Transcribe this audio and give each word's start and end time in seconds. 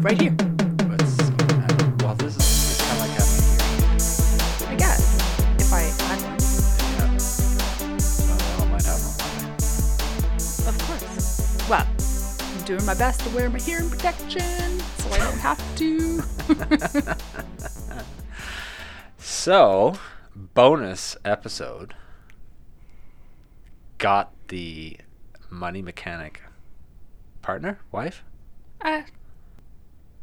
right 0.00 0.20
here. 0.20 0.34
Uh, 0.40 0.44
well, 2.00 2.14
this 2.16 2.36
is 2.36 2.80
kind 2.80 2.92
of 2.92 3.00
like 3.00 3.10
having 3.10 3.44
I 4.68 4.76
guess. 4.76 5.00
If 5.60 5.72
I 5.72 5.80
had 6.06 6.20
one. 6.22 6.38
here. 6.90 7.08
Well, 8.28 8.62
I 8.62 8.64
might 8.70 8.84
have 8.84 9.02
one. 9.20 10.68
Of 10.68 10.74
course. 10.86 11.68
Well, 11.68 11.86
I'm 12.58 12.64
doing 12.64 12.84
my 12.86 12.94
best 12.94 13.20
to 13.20 13.30
wear 13.30 13.50
my 13.50 13.58
hearing 13.58 13.90
protection 13.90 14.80
so 14.80 15.10
I 15.10 15.18
don't 15.18 15.38
have 15.38 15.60
to. 15.76 16.22
So, 19.22 19.94
bonus 20.34 21.16
episode 21.24 21.94
got 23.98 24.32
the 24.48 24.98
money 25.48 25.80
mechanic 25.82 26.42
partner, 27.40 27.78
wife, 27.90 28.22
Uh, 28.82 29.02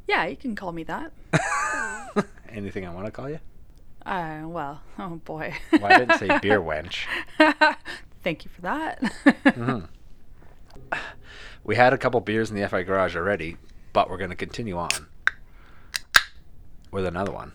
yeah, 0.07 0.25
you 0.25 0.35
can 0.35 0.55
call 0.55 0.71
me 0.71 0.83
that. 0.83 1.11
anything 2.49 2.85
I 2.85 2.93
want 2.93 3.05
to 3.05 3.11
call 3.11 3.29
you. 3.29 3.39
Uh, 4.05 4.43
well, 4.45 4.81
oh 4.99 5.15
boy. 5.25 5.53
Well, 5.73 5.85
I 5.85 5.97
didn't 5.99 6.17
say 6.17 6.39
beer 6.39 6.61
wench. 6.61 7.05
Thank 8.23 8.45
you 8.45 8.51
for 8.51 8.61
that. 8.61 9.89
We 11.63 11.75
had 11.75 11.93
a 11.93 11.97
couple 11.97 12.19
beers 12.21 12.49
in 12.49 12.59
the 12.59 12.67
FI 12.67 12.83
garage 12.83 13.15
already, 13.15 13.57
but 13.93 14.09
we're 14.09 14.17
going 14.17 14.29
to 14.29 14.35
continue 14.35 14.77
on 14.77 15.07
with 16.91 17.05
another 17.05 17.31
one. 17.31 17.51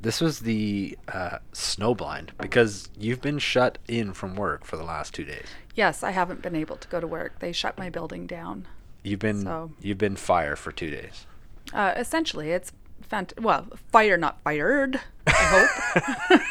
This 0.00 0.20
was 0.20 0.40
the 0.40 0.98
uh, 1.08 1.38
snowblind 1.52 2.30
because 2.38 2.90
you've 2.98 3.20
been 3.20 3.38
shut 3.38 3.78
in 3.88 4.12
from 4.12 4.34
work 4.34 4.64
for 4.64 4.76
the 4.76 4.84
last 4.84 5.14
two 5.14 5.24
days. 5.24 5.46
yes, 5.74 6.02
I 6.02 6.10
haven't 6.10 6.42
been 6.42 6.54
able 6.56 6.76
to 6.76 6.88
go 6.88 7.00
to 7.00 7.06
work. 7.06 7.38
They 7.38 7.52
shut 7.52 7.78
my 7.78 7.88
building 7.90 8.26
down. 8.26 8.66
You've 9.06 9.20
been 9.20 9.42
So- 9.42 9.70
you've 9.80 9.98
been 9.98 10.16
fire 10.16 10.56
for 10.56 10.72
two 10.72 10.90
days. 10.90 11.26
Uh, 11.72 11.92
essentially, 11.96 12.50
it's 12.50 12.72
fant- 13.10 13.38
well, 13.40 13.66
fire 13.92 14.16
not 14.16 14.40
fired. 14.42 15.00
I 15.28 15.66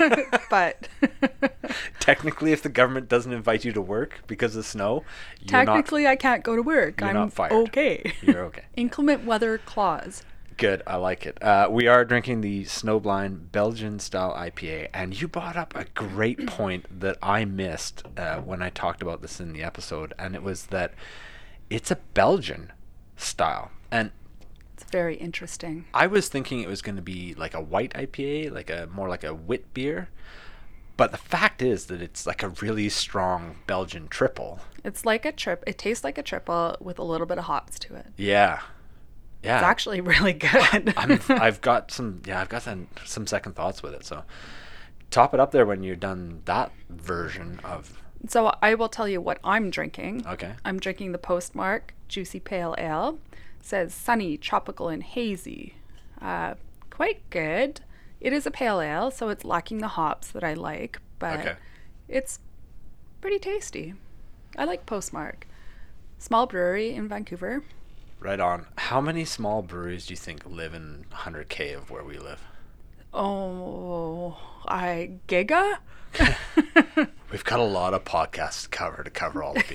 hope, 0.01 0.41
but 0.49 0.87
Technically, 1.99 2.51
if 2.51 2.61
the 2.61 2.69
government 2.69 3.09
doesn't 3.09 3.31
invite 3.31 3.65
you 3.65 3.71
to 3.73 3.81
work 3.81 4.21
because 4.27 4.55
of 4.55 4.65
snow, 4.65 5.03
you're 5.39 5.47
technically, 5.65 6.07
I 6.07 6.15
can't 6.15 6.43
go 6.43 6.55
to 6.55 6.61
work. 6.61 7.01
I'm 7.01 7.13
not 7.13 7.33
fired. 7.33 7.51
okay. 7.53 8.13
You're 8.21 8.43
okay. 8.45 8.63
Inclement 8.75 9.25
weather 9.25 9.57
clause. 9.57 10.23
good. 10.57 10.81
I 10.87 10.95
like 10.97 11.25
it. 11.25 11.41
Uh, 11.43 11.67
we 11.71 11.87
are 11.87 12.05
drinking 12.05 12.41
the 12.41 12.63
Snowblind 12.65 13.51
Belgian 13.51 13.99
style 13.99 14.33
IPA, 14.33 14.89
and 14.93 15.19
you 15.19 15.27
brought 15.27 15.57
up 15.57 15.75
a 15.75 15.85
great 15.93 16.45
point 16.47 16.85
that 17.01 17.17
I 17.21 17.43
missed 17.45 18.03
uh, 18.17 18.37
when 18.37 18.61
I 18.61 18.69
talked 18.69 19.01
about 19.01 19.21
this 19.21 19.39
in 19.39 19.51
the 19.53 19.63
episode, 19.63 20.13
and 20.19 20.35
it 20.35 20.43
was 20.43 20.67
that 20.67 20.93
it's 21.69 21.91
a 21.91 21.95
Belgian 22.13 22.71
style, 23.17 23.71
and 23.91 24.11
It's 24.73 24.83
very 24.91 25.15
interesting. 25.15 25.85
I 25.93 26.07
was 26.07 26.27
thinking 26.27 26.59
it 26.61 26.67
was 26.67 26.81
going 26.81 26.95
to 26.97 27.01
be 27.01 27.33
like 27.35 27.53
a 27.53 27.61
white 27.61 27.93
IPA, 27.93 28.51
like 28.51 28.69
a 28.69 28.87
more 28.91 29.07
like 29.09 29.23
a 29.23 29.33
wit 29.33 29.73
beer. 29.73 30.09
But 30.97 31.11
the 31.11 31.17
fact 31.17 31.61
is 31.61 31.87
that 31.87 32.01
it's 32.01 32.25
like 32.25 32.41
a 32.41 32.49
really 32.49 32.87
strong 32.87 33.57
Belgian 33.67 34.07
triple. 34.07 34.59
It's 34.83 35.03
like 35.05 35.25
a 35.25 35.31
trip. 35.33 35.63
It 35.67 35.77
tastes 35.77 36.03
like 36.05 36.17
a 36.17 36.23
triple 36.23 36.77
with 36.79 36.99
a 36.99 37.03
little 37.03 37.27
bit 37.27 37.37
of 37.37 37.45
hops 37.45 37.77
to 37.79 37.95
it. 37.95 38.07
Yeah. 38.15 38.61
Yeah. 39.43 39.57
It's 39.57 39.63
actually 39.65 39.99
really 40.13 40.33
good. 40.33 40.93
I'm, 40.97 41.19
I've 41.29 41.59
got 41.61 41.91
some 41.91 42.21
yeah, 42.25 42.39
I've 42.41 42.49
got 42.49 42.61
some, 42.61 42.87
some 43.03 43.27
second 43.27 43.55
thoughts 43.55 43.83
with 43.83 43.93
it. 43.93 44.05
So 44.05 44.23
top 45.11 45.33
it 45.33 45.39
up 45.39 45.51
there 45.51 45.65
when 45.65 45.83
you're 45.83 45.95
done 45.97 46.41
that 46.45 46.71
version 46.89 47.59
of 47.63 48.01
so 48.29 48.53
I 48.61 48.75
will 48.75 48.89
tell 48.89 49.07
you 49.07 49.19
what 49.21 49.39
I'm 49.43 49.69
drinking. 49.69 50.25
Okay. 50.27 50.53
I'm 50.63 50.79
drinking 50.79 51.11
the 51.11 51.17
Postmark 51.17 51.93
Juicy 52.07 52.39
Pale 52.39 52.75
Ale. 52.77 53.19
It 53.59 53.65
says 53.65 53.93
sunny, 53.93 54.37
tropical, 54.37 54.89
and 54.89 55.03
hazy. 55.03 55.75
Uh, 56.21 56.55
quite 56.89 57.27
good. 57.29 57.81
It 58.21 58.31
is 58.33 58.45
a 58.47 58.51
pale 58.51 58.79
ale, 58.81 59.11
so 59.11 59.29
it's 59.29 59.43
lacking 59.43 59.79
the 59.79 59.89
hops 59.89 60.29
that 60.29 60.43
I 60.43 60.53
like, 60.53 60.99
but 61.19 61.39
Okay. 61.39 61.55
it's 62.07 62.39
pretty 63.21 63.37
tasty. 63.39 63.93
I 64.57 64.63
like 64.65 64.85
Postmark. 64.85 65.45
Small 66.17 66.47
brewery 66.47 66.93
in 66.93 67.07
Vancouver. 67.09 67.63
right 68.19 68.39
on. 68.39 68.65
How 68.77 69.01
many 69.01 69.25
small 69.25 69.61
breweries 69.61 70.07
do 70.07 70.13
you 70.13 70.17
think 70.17 70.43
live 70.45 70.73
in 70.73 71.05
100k 71.11 71.75
of 71.77 71.91
where 71.91 72.03
we 72.03 72.17
live? 72.17 72.41
Oh, 73.13 74.37
I 74.67 75.11
Giga? 75.27 75.77
We've 77.35 77.43
got 77.43 77.59
a 77.59 77.63
lot 77.63 77.93
of 77.93 78.05
podcasts 78.05 78.63
to 78.63 78.69
cover 78.69 79.03
to 79.03 79.09
cover 79.09 79.43
all 79.43 79.55
the 79.55 79.65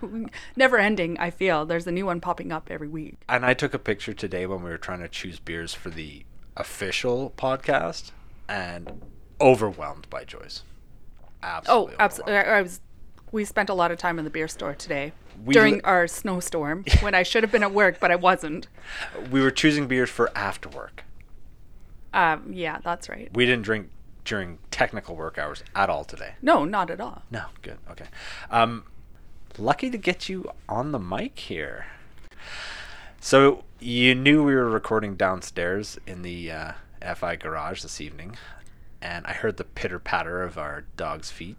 beers. 0.00 0.30
Never 0.56 0.78
ending, 0.78 1.18
I 1.18 1.30
feel. 1.30 1.66
There's 1.66 1.88
a 1.88 1.90
new 1.90 2.06
one 2.06 2.20
popping 2.20 2.52
up 2.52 2.68
every 2.70 2.86
week. 2.86 3.16
And 3.28 3.44
I 3.44 3.52
took 3.52 3.74
a 3.74 3.80
picture 3.80 4.12
today 4.14 4.46
when 4.46 4.62
we 4.62 4.70
were 4.70 4.78
trying 4.78 5.00
to 5.00 5.08
choose 5.08 5.40
beers 5.40 5.74
for 5.74 5.90
the 5.90 6.24
official 6.56 7.32
podcast 7.36 8.12
and 8.48 9.02
overwhelmed 9.40 10.08
by 10.08 10.22
choice. 10.22 10.62
Oh, 11.24 11.26
Absolutely. 11.42 11.96
absolutely. 11.98 12.34
overwhelmed. 12.34 12.56
I 12.58 12.62
was. 12.62 12.80
We 13.32 13.44
spent 13.44 13.70
a 13.70 13.74
lot 13.74 13.90
of 13.90 13.98
time 13.98 14.20
in 14.20 14.24
the 14.24 14.30
beer 14.30 14.46
store 14.46 14.76
today 14.76 15.12
We 15.44 15.54
during 15.54 15.74
li- 15.74 15.80
our 15.82 16.06
snowstorm 16.06 16.84
when 17.00 17.12
I 17.12 17.24
should 17.24 17.42
have 17.42 17.50
been 17.50 17.64
at 17.64 17.74
work, 17.74 17.98
but 17.98 18.12
I 18.12 18.16
wasn't. 18.16 18.68
We 19.32 19.40
were 19.40 19.50
choosing 19.50 19.88
beers 19.88 20.10
for 20.10 20.30
after 20.38 20.68
work. 20.68 21.02
Um, 22.14 22.52
yeah, 22.52 22.78
that's 22.84 23.08
right. 23.08 23.30
We 23.34 23.46
didn't 23.46 23.64
drink 23.64 23.90
during 24.28 24.58
technical 24.70 25.16
work 25.16 25.38
hours 25.38 25.64
at 25.74 25.88
all 25.88 26.04
today. 26.04 26.34
No, 26.42 26.66
not 26.66 26.90
at 26.90 27.00
all. 27.00 27.22
No, 27.30 27.44
good. 27.62 27.78
Okay. 27.90 28.04
Um, 28.50 28.84
lucky 29.56 29.88
to 29.90 29.96
get 29.96 30.28
you 30.28 30.50
on 30.68 30.92
the 30.92 30.98
mic 30.98 31.38
here. 31.38 31.86
So 33.20 33.64
you 33.80 34.14
knew 34.14 34.44
we 34.44 34.54
were 34.54 34.68
recording 34.68 35.16
downstairs 35.16 35.98
in 36.06 36.20
the 36.20 36.52
uh, 36.52 36.72
FI 37.14 37.36
garage 37.36 37.80
this 37.80 38.02
evening, 38.02 38.36
and 39.00 39.26
I 39.26 39.32
heard 39.32 39.56
the 39.56 39.64
pitter 39.64 39.98
patter 39.98 40.42
of 40.42 40.58
our 40.58 40.84
dog's 40.98 41.30
feet. 41.30 41.56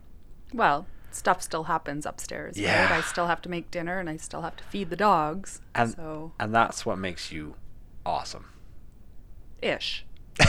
Well, 0.54 0.86
stuff 1.10 1.42
still 1.42 1.64
happens 1.64 2.06
upstairs. 2.06 2.56
Yeah. 2.56 2.84
Right? 2.84 3.00
I 3.00 3.02
still 3.02 3.26
have 3.26 3.42
to 3.42 3.50
make 3.50 3.72
dinner 3.72 4.00
and 4.00 4.08
I 4.08 4.18
still 4.18 4.44
have 4.44 4.56
to 4.58 4.64
feed 4.66 4.92
the 4.92 4.96
dogs. 4.96 5.60
And 5.74 5.96
so, 5.96 6.34
and 6.40 6.54
that's 6.54 6.86
what 6.86 7.00
makes 7.00 7.32
you 7.32 7.56
awesome. 8.06 8.46
ish. 9.60 10.06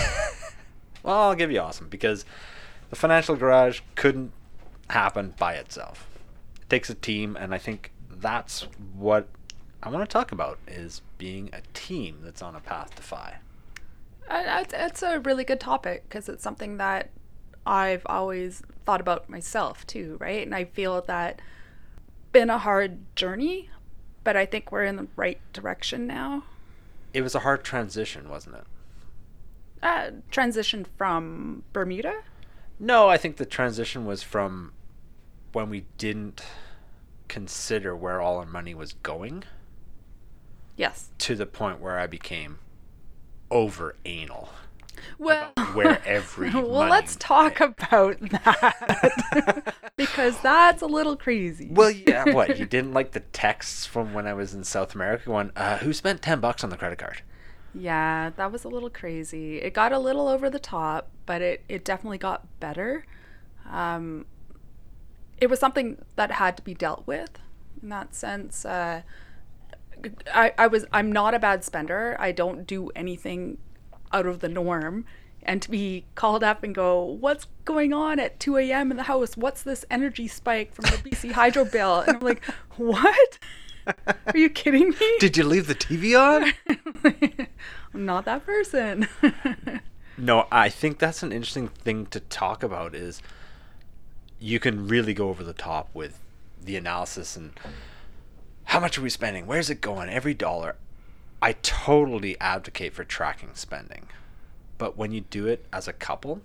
Well, 1.02 1.16
I'll 1.16 1.34
give 1.34 1.50
you 1.50 1.60
awesome 1.60 1.88
because 1.88 2.24
the 2.90 2.96
financial 2.96 3.36
garage 3.36 3.80
couldn't 3.94 4.32
happen 4.90 5.34
by 5.38 5.54
itself. 5.54 6.06
It 6.60 6.68
takes 6.68 6.90
a 6.90 6.94
team, 6.94 7.36
and 7.36 7.54
I 7.54 7.58
think 7.58 7.92
that's 8.10 8.66
what 8.94 9.28
I 9.82 9.88
want 9.88 10.08
to 10.08 10.12
talk 10.12 10.32
about 10.32 10.58
is 10.66 11.00
being 11.16 11.50
a 11.52 11.62
team 11.72 12.18
that's 12.22 12.42
on 12.42 12.54
a 12.54 12.60
path 12.60 12.94
to 12.96 13.02
FI. 13.02 13.38
It's, 14.30 14.74
it's 14.74 15.02
a 15.02 15.20
really 15.20 15.44
good 15.44 15.60
topic 15.60 16.04
because 16.08 16.28
it's 16.28 16.42
something 16.42 16.76
that 16.76 17.10
I've 17.66 18.02
always 18.06 18.62
thought 18.84 19.00
about 19.00 19.28
myself 19.28 19.86
too, 19.86 20.16
right? 20.20 20.44
And 20.44 20.54
I 20.54 20.64
feel 20.64 21.00
that 21.02 21.40
been 22.32 22.50
a 22.50 22.58
hard 22.58 22.98
journey, 23.16 23.70
but 24.22 24.36
I 24.36 24.46
think 24.46 24.70
we're 24.70 24.84
in 24.84 24.96
the 24.96 25.08
right 25.16 25.40
direction 25.52 26.06
now. 26.06 26.44
It 27.12 27.22
was 27.22 27.34
a 27.34 27.40
hard 27.40 27.64
transition, 27.64 28.28
wasn't 28.28 28.56
it? 28.56 28.64
Uh, 29.82 30.10
transition 30.30 30.84
from 30.98 31.62
Bermuda. 31.72 32.14
No, 32.78 33.08
I 33.08 33.16
think 33.16 33.36
the 33.36 33.46
transition 33.46 34.04
was 34.06 34.22
from 34.22 34.72
when 35.52 35.68
we 35.70 35.84
didn't 35.98 36.42
consider 37.28 37.94
where 37.96 38.20
all 38.20 38.38
our 38.38 38.46
money 38.46 38.74
was 38.74 38.92
going 38.94 39.44
Yes. 40.76 41.10
to 41.18 41.34
the 41.34 41.46
point 41.46 41.80
where 41.80 41.98
I 41.98 42.06
became 42.06 42.58
over 43.50 43.96
anal. 44.04 44.50
Well, 45.18 45.52
where 45.72 46.02
every 46.06 46.50
well, 46.54 46.88
let's 46.88 47.16
talk 47.16 47.58
went. 47.60 47.74
about 47.78 48.20
that 48.20 49.74
because 49.96 50.38
that's 50.40 50.82
a 50.82 50.86
little 50.86 51.16
crazy. 51.16 51.68
Well, 51.70 51.90
yeah, 51.90 52.24
what? 52.32 52.58
You 52.58 52.66
didn't 52.66 52.92
like 52.92 53.12
the 53.12 53.20
texts 53.20 53.86
from 53.86 54.12
when 54.12 54.26
I 54.26 54.34
was 54.34 54.52
in 54.54 54.62
South 54.64 54.94
America 54.94 55.24
going, 55.26 55.52
uh, 55.56 55.78
who 55.78 55.92
spent 55.94 56.20
10 56.22 56.40
bucks 56.40 56.62
on 56.64 56.70
the 56.70 56.76
credit 56.76 56.98
card? 56.98 57.22
Yeah, 57.74 58.30
that 58.36 58.50
was 58.50 58.64
a 58.64 58.68
little 58.68 58.90
crazy. 58.90 59.58
It 59.58 59.74
got 59.74 59.92
a 59.92 59.98
little 59.98 60.28
over 60.28 60.50
the 60.50 60.58
top, 60.58 61.08
but 61.26 61.40
it, 61.40 61.64
it 61.68 61.84
definitely 61.84 62.18
got 62.18 62.46
better. 62.58 63.04
Um, 63.70 64.26
it 65.40 65.48
was 65.48 65.60
something 65.60 66.04
that 66.16 66.32
had 66.32 66.56
to 66.56 66.62
be 66.62 66.74
dealt 66.74 67.06
with 67.06 67.38
in 67.82 67.88
that 67.90 68.14
sense. 68.14 68.64
Uh, 68.64 69.02
I, 70.32 70.52
I 70.58 70.66
was 70.66 70.86
I'm 70.92 71.12
not 71.12 71.34
a 71.34 71.38
bad 71.38 71.64
spender. 71.64 72.16
I 72.18 72.32
don't 72.32 72.66
do 72.66 72.90
anything 72.96 73.58
out 74.12 74.26
of 74.26 74.40
the 74.40 74.48
norm. 74.48 75.04
And 75.42 75.62
to 75.62 75.70
be 75.70 76.04
called 76.16 76.44
up 76.44 76.62
and 76.62 76.74
go, 76.74 77.02
what's 77.02 77.46
going 77.64 77.94
on 77.94 78.18
at 78.18 78.38
2 78.40 78.58
a.m. 78.58 78.90
in 78.90 78.98
the 78.98 79.04
house? 79.04 79.38
What's 79.38 79.62
this 79.62 79.86
energy 79.90 80.28
spike 80.28 80.74
from 80.74 80.84
the 80.84 81.10
BC 81.10 81.32
Hydro 81.32 81.64
bill? 81.64 82.00
And 82.00 82.16
I'm 82.18 82.22
like, 82.22 82.44
what? 82.76 83.38
Are 84.06 84.38
you 84.38 84.50
kidding 84.50 84.90
me? 84.90 85.16
Did 85.20 85.36
you 85.36 85.44
leave 85.44 85.66
the 85.66 85.74
TV 85.74 86.18
on? 86.18 86.52
I'm 87.94 88.06
not 88.06 88.24
that 88.24 88.44
person. 88.44 89.08
no, 90.18 90.46
I 90.50 90.68
think 90.68 90.98
that's 90.98 91.22
an 91.22 91.32
interesting 91.32 91.68
thing 91.68 92.06
to 92.06 92.20
talk 92.20 92.62
about 92.62 92.94
is 92.94 93.22
you 94.38 94.58
can 94.58 94.88
really 94.88 95.14
go 95.14 95.28
over 95.28 95.44
the 95.44 95.52
top 95.52 95.88
with 95.94 96.18
the 96.62 96.76
analysis 96.76 97.36
and 97.36 97.52
how 98.64 98.78
much 98.80 98.96
are 98.96 99.02
we 99.02 99.10
spending? 99.10 99.46
Where's 99.46 99.70
it 99.70 99.80
going? 99.80 100.08
Every 100.08 100.34
dollar. 100.34 100.76
I 101.42 101.54
totally 101.54 102.38
advocate 102.40 102.94
for 102.94 103.02
tracking 103.02 103.50
spending. 103.54 104.08
But 104.78 104.96
when 104.96 105.12
you 105.12 105.22
do 105.22 105.46
it 105.46 105.66
as 105.72 105.88
a 105.88 105.92
couple, 105.92 106.42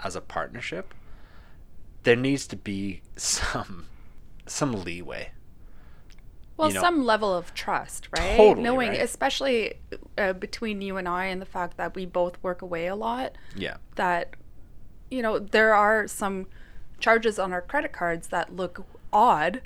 as 0.00 0.16
a 0.16 0.20
partnership, 0.20 0.94
there 2.04 2.16
needs 2.16 2.46
to 2.48 2.56
be 2.56 3.02
some 3.16 3.86
some 4.46 4.84
leeway. 4.84 5.32
Well, 6.56 6.68
you 6.68 6.74
know- 6.74 6.80
some 6.80 7.04
level 7.04 7.34
of 7.34 7.52
trust, 7.54 8.08
right? 8.18 8.36
Totally, 8.36 8.62
Knowing, 8.62 8.88
right? 8.90 9.00
especially 9.00 9.74
uh, 10.16 10.32
between 10.32 10.80
you 10.80 10.96
and 10.96 11.06
I, 11.08 11.26
and 11.26 11.40
the 11.40 11.46
fact 11.46 11.76
that 11.76 11.94
we 11.94 12.06
both 12.06 12.42
work 12.42 12.62
away 12.62 12.86
a 12.86 12.96
lot, 12.96 13.36
Yeah. 13.54 13.76
that, 13.96 14.34
you 15.10 15.20
know, 15.22 15.38
there 15.38 15.74
are 15.74 16.06
some 16.08 16.46
charges 16.98 17.38
on 17.38 17.52
our 17.52 17.60
credit 17.60 17.92
cards 17.92 18.28
that 18.28 18.56
look 18.56 18.84
odd, 19.12 19.60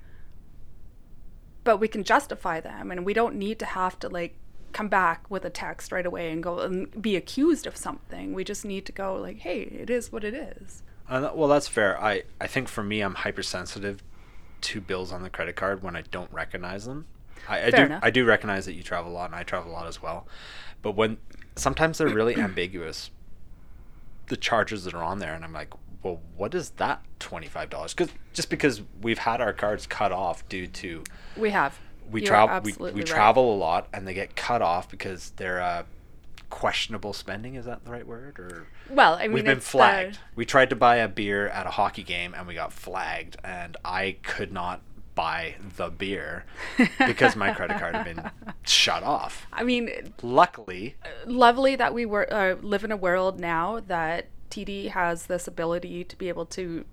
but 1.62 1.76
we 1.78 1.88
can 1.88 2.02
justify 2.02 2.60
them, 2.60 2.90
and 2.90 3.04
we 3.04 3.14
don't 3.14 3.36
need 3.36 3.58
to 3.60 3.66
have 3.66 3.98
to, 4.00 4.08
like, 4.08 4.34
come 4.72 4.88
back 4.88 5.28
with 5.30 5.44
a 5.44 5.50
text 5.50 5.92
right 5.92 6.06
away 6.06 6.30
and 6.30 6.42
go 6.42 6.60
and 6.60 7.00
be 7.02 7.16
accused 7.16 7.66
of 7.66 7.76
something. 7.76 8.32
We 8.32 8.44
just 8.44 8.64
need 8.64 8.86
to 8.86 8.92
go, 8.92 9.14
like, 9.16 9.38
hey, 9.38 9.60
it 9.62 9.90
is 9.90 10.10
what 10.12 10.24
it 10.24 10.34
is. 10.34 10.82
Uh, 11.08 11.30
well, 11.34 11.48
that's 11.48 11.66
fair. 11.68 12.00
I, 12.02 12.22
I 12.40 12.46
think 12.46 12.68
for 12.68 12.82
me, 12.84 13.00
I'm 13.00 13.14
hypersensitive 13.16 14.02
to 14.62 14.80
bills 14.80 15.12
on 15.12 15.22
the 15.22 15.30
credit 15.30 15.56
card 15.56 15.82
when 15.82 15.96
I 15.96 16.02
don't 16.02 16.32
recognize 16.32 16.84
them. 16.86 17.06
I, 17.48 17.66
I 17.66 17.70
do 17.70 17.82
enough. 17.82 18.00
I 18.04 18.10
do 18.10 18.24
recognize 18.24 18.66
that 18.66 18.74
you 18.74 18.82
travel 18.82 19.10
a 19.10 19.14
lot, 19.14 19.26
and 19.26 19.34
I 19.34 19.42
travel 19.42 19.70
a 19.70 19.74
lot 19.74 19.86
as 19.86 20.02
well. 20.02 20.26
But 20.82 20.92
when 20.92 21.18
sometimes 21.56 21.98
they're 21.98 22.08
really 22.08 22.36
ambiguous, 22.38 23.10
the 24.28 24.36
charges 24.36 24.84
that 24.84 24.94
are 24.94 25.02
on 25.02 25.18
there, 25.18 25.34
and 25.34 25.44
I'm 25.44 25.52
like, 25.52 25.72
well, 26.02 26.20
what 26.36 26.54
is 26.54 26.70
that 26.70 27.02
twenty 27.18 27.46
five 27.46 27.70
dollars? 27.70 27.94
Because 27.94 28.12
just 28.32 28.50
because 28.50 28.82
we've 29.02 29.18
had 29.18 29.40
our 29.40 29.52
cards 29.52 29.86
cut 29.86 30.12
off 30.12 30.48
due 30.48 30.66
to 30.66 31.04
We 31.36 31.50
have. 31.50 31.78
we 32.10 32.20
travel 32.22 32.60
we, 32.62 32.72
we 32.72 33.00
right. 33.00 33.06
travel 33.06 33.54
a 33.54 33.56
lot, 33.56 33.88
and 33.92 34.06
they 34.06 34.14
get 34.14 34.36
cut 34.36 34.62
off 34.62 34.88
because 34.90 35.32
they're 35.36 35.60
uh, 35.60 35.82
questionable 36.50 37.12
spending. 37.12 37.54
Is 37.54 37.64
that 37.64 37.84
the 37.84 37.90
right 37.90 38.06
word? 38.06 38.38
Or 38.38 38.66
Well, 38.90 39.14
I 39.14 39.22
mean, 39.22 39.32
We've 39.32 39.44
been 39.44 39.58
the- 39.58 39.64
flagged. 39.64 40.18
We 40.34 40.44
tried 40.44 40.70
to 40.70 40.76
buy 40.76 40.96
a 40.96 41.08
beer 41.08 41.48
at 41.48 41.66
a 41.66 41.70
hockey 41.70 42.02
game 42.02 42.34
and 42.36 42.46
we 42.46 42.54
got 42.54 42.72
flagged, 42.72 43.36
and 43.42 43.76
I 43.84 44.16
could 44.22 44.52
not 44.52 44.82
buy 45.14 45.56
the 45.76 45.88
beer 45.90 46.44
because 47.06 47.34
my 47.36 47.52
credit 47.52 47.78
card 47.78 47.94
had 47.94 48.04
been 48.04 48.30
shut 48.64 49.02
off. 49.02 49.46
I 49.52 49.62
mean, 49.64 50.12
Luckily, 50.22 50.94
lovely 51.26 51.76
that 51.76 51.92
we 51.94 52.06
were 52.06 52.32
uh, 52.32 52.56
live 52.62 52.84
in 52.84 52.92
a 52.92 52.96
world 52.96 53.38
now 53.40 53.80
that 53.80 54.26
TD 54.50 54.90
has 54.90 55.26
this 55.26 55.46
ability 55.46 56.04
to 56.04 56.16
be 56.16 56.28
able 56.28 56.46
to 56.46 56.84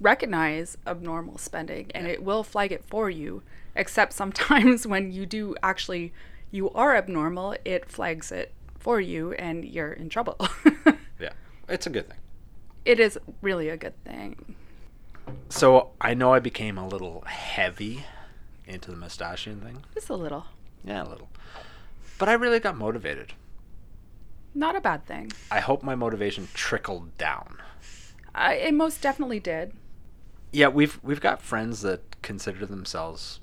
recognize 0.00 0.76
abnormal 0.86 1.38
spending 1.38 1.90
and 1.94 2.06
it 2.08 2.22
will 2.22 2.42
flag 2.42 2.72
it 2.72 2.84
for 2.84 3.08
you 3.08 3.42
except 3.76 4.12
sometimes 4.12 4.86
when 4.92 5.12
you 5.12 5.24
do 5.26 5.54
actually 5.62 6.12
you 6.50 6.70
are 6.70 6.96
abnormal 6.96 7.54
it 7.64 7.88
flags 7.88 8.32
it 8.32 8.52
for 8.82 9.00
you 9.00 9.32
and 9.34 9.64
you're 9.64 9.92
in 9.92 10.08
trouble 10.08 10.36
yeah, 11.20 11.32
it's 11.68 11.86
a 11.86 11.90
good 11.90 12.08
thing. 12.08 12.18
it 12.84 12.98
is 13.00 13.18
really 13.40 13.68
a 13.68 13.76
good 13.76 13.94
thing 14.04 14.56
So 15.48 15.90
I 16.00 16.14
know 16.14 16.34
I 16.34 16.40
became 16.40 16.76
a 16.78 16.86
little 16.86 17.22
heavy 17.26 18.04
into 18.66 18.90
the 18.90 18.96
mustachian 18.96 19.60
thing. 19.60 19.84
just 19.94 20.10
a 20.10 20.16
little 20.16 20.46
Yeah, 20.84 21.02
a 21.04 21.08
little. 21.08 21.28
But 22.18 22.28
I 22.28 22.34
really 22.34 22.60
got 22.60 22.76
motivated. 22.76 23.32
not 24.54 24.74
a 24.76 24.80
bad 24.80 25.06
thing 25.06 25.30
I 25.50 25.60
hope 25.60 25.82
my 25.82 25.94
motivation 25.94 26.48
trickled 26.54 27.16
down. 27.18 27.58
I, 28.34 28.54
it 28.54 28.74
most 28.74 29.00
definitely 29.02 29.40
did 29.40 29.72
Yeah, 30.52 30.68
we've 30.68 30.98
we've 31.02 31.20
got 31.20 31.40
friends 31.42 31.82
that 31.82 32.00
consider 32.22 32.66
themselves 32.66 33.40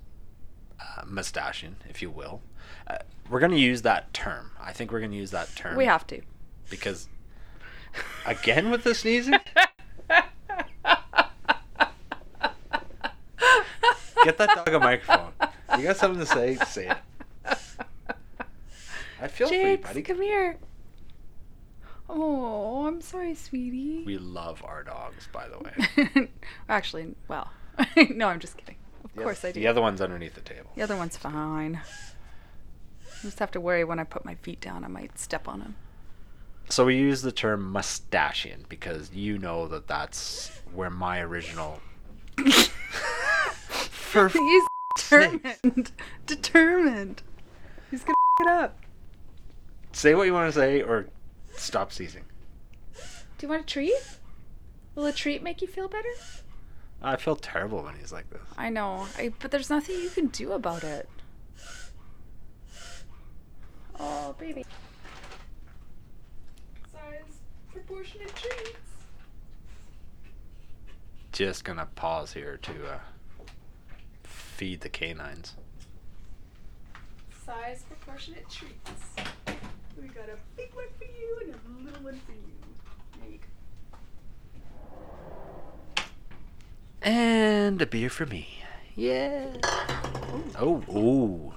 uh, 0.79 1.03
mustachian, 1.05 1.75
if 1.89 2.01
you 2.01 2.09
will. 2.09 2.41
Uh, 2.89 2.97
we're 3.29 3.39
going 3.39 3.51
to 3.51 3.59
use 3.59 3.81
that 3.83 4.13
term. 4.13 4.51
I 4.59 4.71
think 4.73 4.91
we're 4.91 4.99
going 4.99 5.11
to 5.11 5.17
use 5.17 5.31
that 5.31 5.55
term. 5.55 5.75
we 5.75 5.85
have 5.85 6.05
to 6.07 6.21
because 6.69 7.07
again 8.25 8.69
with 8.71 8.83
the 8.83 8.93
sneezing. 8.95 9.33
Get 14.23 14.37
that 14.37 14.49
dog 14.55 14.67
a 14.69 14.79
microphone. 14.79 15.31
You 15.77 15.83
got 15.83 15.97
something 15.97 16.19
to 16.19 16.25
say? 16.25 16.55
Say 16.67 16.87
it. 16.89 16.97
I 19.21 19.27
feel 19.27 19.49
Jakes, 19.49 19.87
buddy. 19.87 20.01
come 20.01 20.21
here 20.21 20.57
oh 22.07 22.87
i'm 22.87 23.01
sorry 23.01 23.35
sweetie 23.35 24.03
We 24.05 24.17
love 24.17 24.63
our 24.65 24.81
dogs, 24.83 25.27
by 25.31 25.47
the 25.47 25.59
way. 25.59 26.29
Actually, 26.69 27.15
well, 27.27 27.51
no, 28.11 28.29
I'm 28.29 28.39
just 28.39 28.57
kidding. 28.57 28.77
Of 29.03 29.13
The 29.13 29.21
course 29.23 29.43
I 29.45 29.51
do. 29.51 29.59
The 29.59 29.67
other 29.67 29.81
one's 29.81 30.01
underneath 30.01 30.35
the 30.35 30.41
table. 30.41 30.71
The 30.75 30.81
other 30.83 30.95
one's 30.95 31.17
fine. 31.17 31.81
I 33.19 33.21
just 33.23 33.39
have 33.39 33.51
to 33.51 33.59
worry 33.61 33.83
when 33.83 33.99
I 33.99 34.03
put 34.03 34.23
my 34.25 34.35
feet 34.35 34.61
down, 34.61 34.83
I 34.83 34.87
might 34.87 35.17
step 35.19 35.47
on 35.47 35.61
him. 35.61 35.75
So 36.69 36.85
we 36.85 36.95
use 36.97 37.21
the 37.21 37.31
term 37.31 37.71
mustachian 37.71 38.65
because 38.69 39.11
you 39.13 39.37
know 39.37 39.67
that 39.67 39.87
that's 39.87 40.51
where 40.73 40.89
my 40.89 41.19
original. 41.19 41.81
For 43.91 44.27
He's 44.33 44.63
sakes. 44.97 45.31
determined. 45.31 45.91
determined. 46.25 47.23
He's 47.91 48.01
gonna 48.03 48.13
f- 48.39 48.45
it 48.45 48.47
up. 48.47 48.79
say 49.91 50.13
what 50.15 50.23
you 50.27 50.33
want 50.33 50.53
to 50.53 50.59
say 50.59 50.81
or 50.81 51.07
stop 51.55 51.91
seizing. 51.91 52.23
Do 52.95 53.45
you 53.45 53.49
want 53.49 53.63
a 53.63 53.65
treat? 53.65 53.93
Will 54.95 55.05
a 55.05 55.13
treat 55.13 55.41
make 55.43 55.61
you 55.61 55.67
feel 55.67 55.87
better? 55.87 56.09
I 57.01 57.15
feel 57.15 57.35
terrible 57.35 57.83
when 57.83 57.95
he's 57.95 58.11
like 58.11 58.29
this. 58.29 58.41
I 58.57 58.69
know, 58.69 59.07
I, 59.17 59.31
but 59.39 59.51
there's 59.51 59.69
nothing 59.69 59.95
you 59.95 60.09
can 60.09 60.27
do 60.27 60.51
about 60.51 60.83
it. 60.83 61.07
Oh, 63.99 64.35
baby. 64.39 64.65
Size 66.91 67.41
proportionate 67.71 68.33
treats. 68.35 68.77
Just 71.31 71.63
gonna 71.63 71.87
pause 71.95 72.33
here 72.33 72.57
to 72.61 72.71
uh, 72.87 72.99
feed 74.23 74.81
the 74.81 74.89
canines. 74.89 75.55
Size 77.45 77.83
proportionate 77.87 78.49
treats. 78.49 78.91
We 80.01 80.07
got 80.07 80.29
a 80.29 80.37
big 80.55 80.73
one 80.73 80.85
for 80.97 81.05
you 81.05 81.39
and 81.41 81.53
a 81.53 81.85
little 81.85 82.03
one 82.03 82.19
for 82.25 82.31
you. 82.31 82.53
There 83.21 83.31
you 83.31 83.39
go. 83.39 83.47
And 87.01 87.81
a 87.81 87.85
beer 87.85 88.09
for 88.09 88.25
me. 88.25 88.63
Yeah. 88.95 89.47
Oh, 90.57 90.83
ooh. 90.93 91.53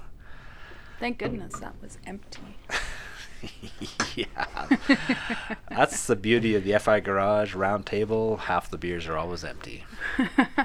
Thank 1.03 1.17
goodness 1.17 1.59
that 1.59 1.73
was 1.81 1.97
empty. 2.07 2.39
yeah. 4.15 4.67
That's 5.67 6.07
the 6.07 6.15
beauty 6.15 6.55
of 6.55 6.63
the 6.63 6.79
FI 6.79 7.01
Garage 7.01 7.53
round 7.53 7.85
table. 7.85 8.37
Half 8.37 8.69
the 8.69 8.77
beers 8.77 9.05
are 9.09 9.17
always 9.17 9.43
empty. 9.43 9.83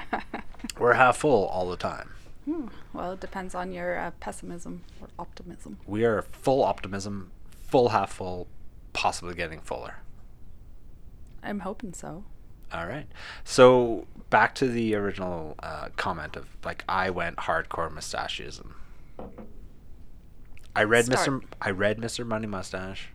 We're 0.79 0.93
half 0.93 1.17
full 1.17 1.45
all 1.47 1.69
the 1.69 1.75
time. 1.75 2.11
Hmm, 2.45 2.67
well, 2.93 3.11
it 3.11 3.19
depends 3.19 3.53
on 3.53 3.73
your 3.73 3.99
uh, 3.99 4.11
pessimism 4.21 4.83
or 5.01 5.09
optimism. 5.19 5.77
We 5.85 6.05
are 6.05 6.21
full 6.21 6.63
optimism, 6.63 7.31
full 7.67 7.89
half 7.89 8.13
full, 8.13 8.47
possibly 8.93 9.35
getting 9.35 9.59
fuller. 9.59 9.95
I'm 11.43 11.59
hoping 11.59 11.93
so. 11.93 12.23
All 12.71 12.87
right. 12.87 13.07
So 13.43 14.07
back 14.29 14.55
to 14.55 14.69
the 14.69 14.95
original 14.95 15.55
uh, 15.59 15.89
comment 15.97 16.37
of 16.37 16.47
like 16.63 16.85
I 16.87 17.09
went 17.09 17.35
hardcore 17.39 17.91
mustachiism. 17.91 18.71
I 20.75 20.83
read 20.83 21.05
Start. 21.05 21.27
Mr. 21.27 21.43
I 21.61 21.69
read 21.71 21.97
Mr. 21.97 22.25
Money 22.25 22.47
Mustache. 22.47 23.09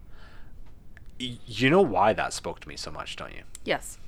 Y- 1.20 1.38
you 1.46 1.70
know 1.70 1.80
why 1.82 2.12
that 2.12 2.32
spoke 2.32 2.60
to 2.60 2.68
me 2.68 2.76
so 2.76 2.90
much, 2.90 3.16
don't 3.16 3.32
you? 3.32 3.42
Yes. 3.64 3.98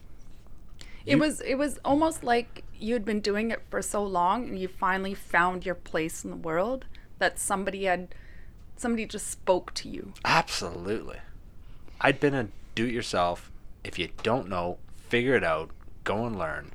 You- 0.81 1.13
It 1.15 1.19
was 1.21 1.41
it 1.41 1.55
was 1.55 1.79
almost 1.85 2.25
like 2.25 2.65
you'd 2.79 3.05
been 3.05 3.21
doing 3.21 3.51
it 3.51 3.63
for 3.71 3.81
so 3.81 4.03
long 4.05 4.49
and 4.49 4.59
you 4.59 4.69
finally 4.69 5.15
found 5.15 5.65
your 5.65 5.75
place 5.77 6.25
in 6.25 6.31
the 6.31 6.37
world 6.37 6.85
that 7.19 7.39
somebody 7.39 7.85
had 7.85 8.09
somebody 8.77 9.07
just 9.07 9.29
spoke 9.29 9.73
to 9.75 9.89
you. 9.89 10.13
Absolutely. 10.25 11.19
I'd 12.01 12.21
been 12.21 12.35
a 12.35 12.49
do-it-yourself. 12.75 13.51
If 13.85 13.99
you 13.99 14.09
don't 14.23 14.49
know, 14.49 14.77
figure 15.09 15.35
it 15.35 15.45
out. 15.45 15.71
Go 16.05 16.27
and 16.27 16.39
learn. 16.39 16.73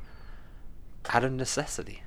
Out 1.10 1.24
of 1.24 1.32
necessity. 1.34 2.02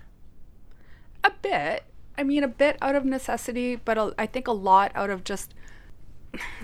A 1.23 1.31
bit. 1.31 1.85
I 2.17 2.23
mean, 2.23 2.45
a 2.45 2.49
bit 2.49 2.77
out 2.81 2.95
of 2.95 3.05
necessity, 3.05 3.77
but 3.77 3.99
a, 3.99 4.15
I 4.19 4.27
think 4.27 4.47
a 4.47 4.53
lot 4.53 4.93
out 4.95 5.11
of 5.11 5.25
just 5.25 5.55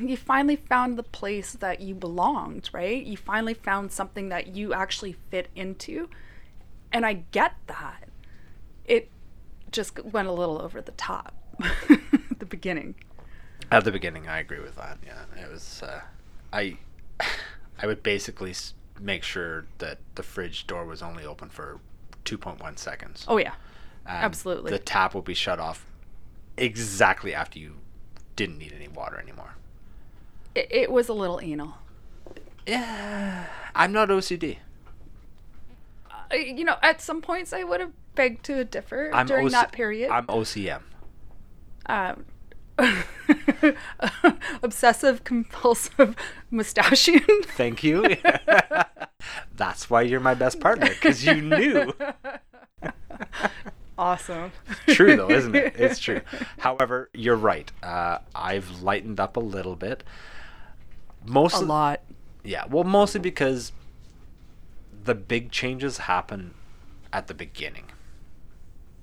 you 0.00 0.16
finally 0.16 0.57
found 0.57 0.99
the 0.99 1.02
place 1.02 1.52
that 1.52 1.80
you 1.80 1.95
belonged, 1.95 2.71
right? 2.73 3.04
You 3.04 3.16
finally 3.16 3.54
found 3.54 3.92
something 3.92 4.28
that 4.28 4.49
you 4.49 4.73
actually 4.73 5.12
fit 5.30 5.49
into. 5.54 6.09
And 6.92 7.07
I 7.07 7.25
get 7.30 7.54
that. 7.66 8.09
It 8.85 9.11
just 9.71 10.02
went 10.04 10.28
a 10.28 10.33
little 10.33 10.61
over 10.61 10.80
the 10.80 10.92
top 10.92 11.35
at 11.62 12.00
the 12.38 12.47
beginning. 12.47 12.97
At 13.71 13.85
the 13.85 13.92
beginning, 13.92 14.28
I 14.28 14.40
agree 14.40 14.61
with 14.61 14.76
that. 14.76 14.99
Yeah, 15.07 15.42
it 15.45 15.50
was. 15.50 15.83
Uh, 15.83 16.00
I, 16.52 16.78
I 17.78 17.87
would 17.87 18.02
basically 18.02 18.54
make 19.00 19.23
sure 19.23 19.66
that 19.78 19.99
the 20.16 20.23
fridge 20.23 20.66
door 20.66 20.85
was 20.85 21.02
only 21.02 21.25
open 21.25 21.49
for 21.49 21.78
2.1 22.25 22.78
seconds. 22.78 23.25
Oh, 23.28 23.38
yeah. 23.38 23.54
And 24.07 24.25
absolutely. 24.25 24.71
The 24.71 24.78
tap 24.78 25.14
will 25.14 25.23
be 25.23 25.35
shut 25.35 25.59
off 25.59 25.87
exactly 26.57 27.35
after 27.35 27.59
you 27.59 27.76
didn't 28.37 28.59
need 28.59 28.73
any 28.73 28.88
water 28.88 29.19
anymore. 29.19 29.54
It, 30.54 30.69
it 30.71 30.90
was 30.90 31.09
a 31.09 31.12
little 31.12 31.40
anal. 31.42 31.75
Yeah, 32.66 33.47
I'm 33.75 33.92
not 33.92 34.09
OCD. 34.09 34.59
Uh, 36.11 36.37
you 36.37 36.64
know, 36.64 36.76
at 36.83 37.00
some 37.00 37.21
points 37.21 37.52
I 37.52 37.64
would 37.64 37.80
have 37.80 37.92
begged 38.14 38.45
to 38.47 38.64
differ 38.64 39.11
I'm 39.12 39.26
during 39.26 39.49
that 39.49 39.73
period. 39.73 40.11
I'm 40.11 40.26
OCM. 40.26 40.83
um, 41.87 42.25
obsessive 44.62 45.25
compulsive 45.25 46.16
mustachian. 46.50 47.42
Thank 47.57 47.83
you. 47.83 48.16
That's 49.57 49.90
why 49.90 50.02
you're 50.02 50.21
my 50.21 50.35
best 50.35 50.61
partner 50.61 50.88
because 50.88 51.25
you 51.25 51.40
knew. 51.42 51.92
awesome. 54.00 54.52
true 54.88 55.16
though, 55.16 55.30
isn't 55.30 55.54
it? 55.54 55.75
It's 55.78 55.99
true. 55.99 56.23
However, 56.59 57.11
you're 57.12 57.37
right. 57.37 57.71
Uh, 57.83 58.19
I've 58.35 58.83
lightened 58.83 59.21
up 59.21 59.37
a 59.37 59.40
little 59.40 59.76
bit. 59.76 60.02
Most 61.25 61.57
A 61.57 61.61
lot. 61.61 62.00
Yeah, 62.42 62.64
well, 62.66 62.85
mostly 62.85 63.21
because 63.21 63.73
the 65.04 65.14
big 65.14 65.50
changes 65.50 65.99
happen 65.99 66.54
at 67.12 67.26
the 67.26 67.35
beginning. 67.35 67.85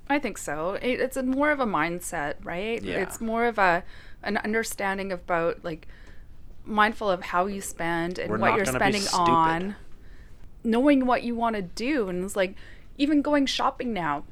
I 0.08 0.18
think 0.18 0.38
so. 0.38 0.78
It, 0.80 1.00
it's 1.00 1.16
a 1.16 1.22
more 1.22 1.50
of 1.50 1.60
a 1.60 1.66
mindset, 1.66 2.34
right? 2.42 2.82
Yeah. 2.82 2.96
It's 2.96 3.20
more 3.20 3.44
of 3.44 3.58
a 3.58 3.84
an 4.22 4.36
understanding 4.38 5.12
about 5.12 5.62
like 5.64 5.86
mindful 6.64 7.08
of 7.08 7.22
how 7.22 7.46
you 7.46 7.60
spend 7.60 8.18
and 8.18 8.30
We're 8.30 8.38
what 8.38 8.56
you're 8.56 8.64
spending 8.66 9.02
on. 9.14 9.76
Knowing 10.64 11.06
what 11.06 11.22
you 11.22 11.36
want 11.36 11.54
to 11.54 11.62
do 11.62 12.08
and 12.08 12.24
it's 12.24 12.34
like 12.34 12.56
even 12.96 13.22
going 13.22 13.46
shopping 13.46 13.92
now, 13.92 14.24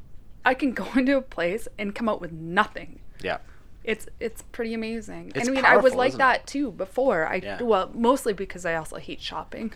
I 0.47 0.55
can 0.55 0.73
go 0.73 0.87
into 0.97 1.17
a 1.19 1.23
place 1.23 1.69
and 1.79 1.95
come 1.95 2.09
out 2.09 2.21
with 2.23 2.33
nothing. 2.33 3.01
Yeah. 3.23 3.39
It's 3.85 4.07
it's 4.19 4.43
pretty 4.43 4.75
amazing. 4.75 5.33
It's 5.35 5.49
I 5.49 5.53
mean, 5.53 5.65
I 5.65 5.77
was 5.77 5.95
like 5.95 6.09
isn't 6.09 6.21
it? 6.21 6.25
that 6.25 6.47
too 6.47 6.73
before. 6.73 7.27
I 7.27 7.37
Yeah. 7.37 7.63
well, 7.63 7.91
mostly 7.95 8.33
because 8.33 8.65
I 8.67 8.75
also 8.75 8.97
hate 8.97 9.21
shopping, 9.21 9.73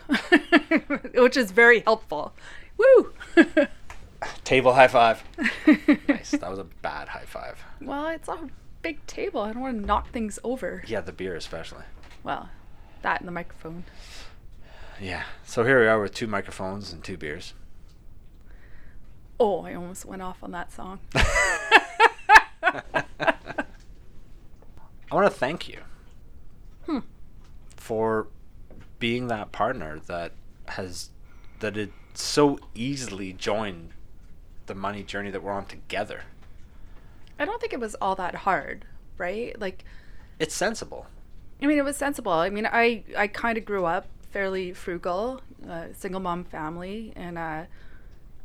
which 1.13 1.37
is 1.37 1.51
very 1.51 1.79
helpful. 1.81 2.33
Woo! 2.77 3.13
Table 4.43 4.73
high 4.73 4.87
five. 4.89 5.23
nice. 6.07 6.31
That 6.31 6.49
was 6.49 6.59
a 6.59 6.65
bad 6.81 7.07
high 7.07 7.25
five. 7.25 7.63
well, 7.81 8.07
it's 8.07 8.27
a 8.27 8.49
big 8.81 9.05
table. 9.07 9.41
I 9.41 9.53
don't 9.53 9.61
want 9.61 9.79
to 9.79 9.85
knock 9.85 10.11
things 10.11 10.39
over. 10.43 10.83
Yeah, 10.87 11.01
the 11.01 11.13
beer 11.13 11.35
especially. 11.35 11.83
Well, 12.23 12.49
that 13.03 13.21
and 13.21 13.27
the 13.27 13.31
microphone. 13.31 13.85
Yeah. 14.99 15.23
So 15.45 15.63
here 15.63 15.79
we 15.79 15.87
are 15.87 15.99
with 16.01 16.13
two 16.13 16.27
microphones 16.27 16.91
and 16.91 17.01
two 17.03 17.17
beers. 17.17 17.53
Oh, 19.43 19.61
I 19.65 19.73
almost 19.73 20.05
went 20.05 20.21
off 20.21 20.43
on 20.43 20.51
that 20.51 20.71
song. 20.71 20.99
I 21.15 23.03
want 25.11 25.25
to 25.25 25.35
thank 25.37 25.67
you 25.67 25.79
Hmm. 26.85 26.99
for 27.75 28.27
being 28.99 29.27
that 29.27 29.51
partner 29.51 29.99
that 30.05 30.33
has 30.67 31.09
that 31.59 31.75
it 31.75 31.91
so 32.13 32.59
easily 32.75 33.33
joined 33.33 33.93
the 34.67 34.75
money 34.75 35.01
journey 35.03 35.31
that 35.31 35.41
we're 35.41 35.51
on 35.53 35.65
together. 35.65 36.21
I 37.39 37.45
don't 37.45 37.59
think 37.59 37.73
it 37.73 37.79
was 37.79 37.95
all 37.95 38.13
that 38.15 38.35
hard, 38.35 38.85
right? 39.17 39.59
Like, 39.59 39.83
It's 40.39 40.53
sensible. 40.55 41.07
I 41.61 41.65
mean, 41.65 41.79
it 41.79 41.83
was 41.83 41.97
sensible. 41.97 42.31
I 42.31 42.49
mean, 42.51 42.67
I 42.71 43.03
I 43.17 43.25
kind 43.27 43.57
of 43.57 43.65
grew 43.65 43.85
up 43.85 44.05
fairly 44.29 44.71
frugal, 44.71 45.41
uh, 45.67 45.85
single 45.93 46.21
mom 46.21 46.43
family, 46.43 47.11
and 47.15 47.37
uh, 47.39 47.63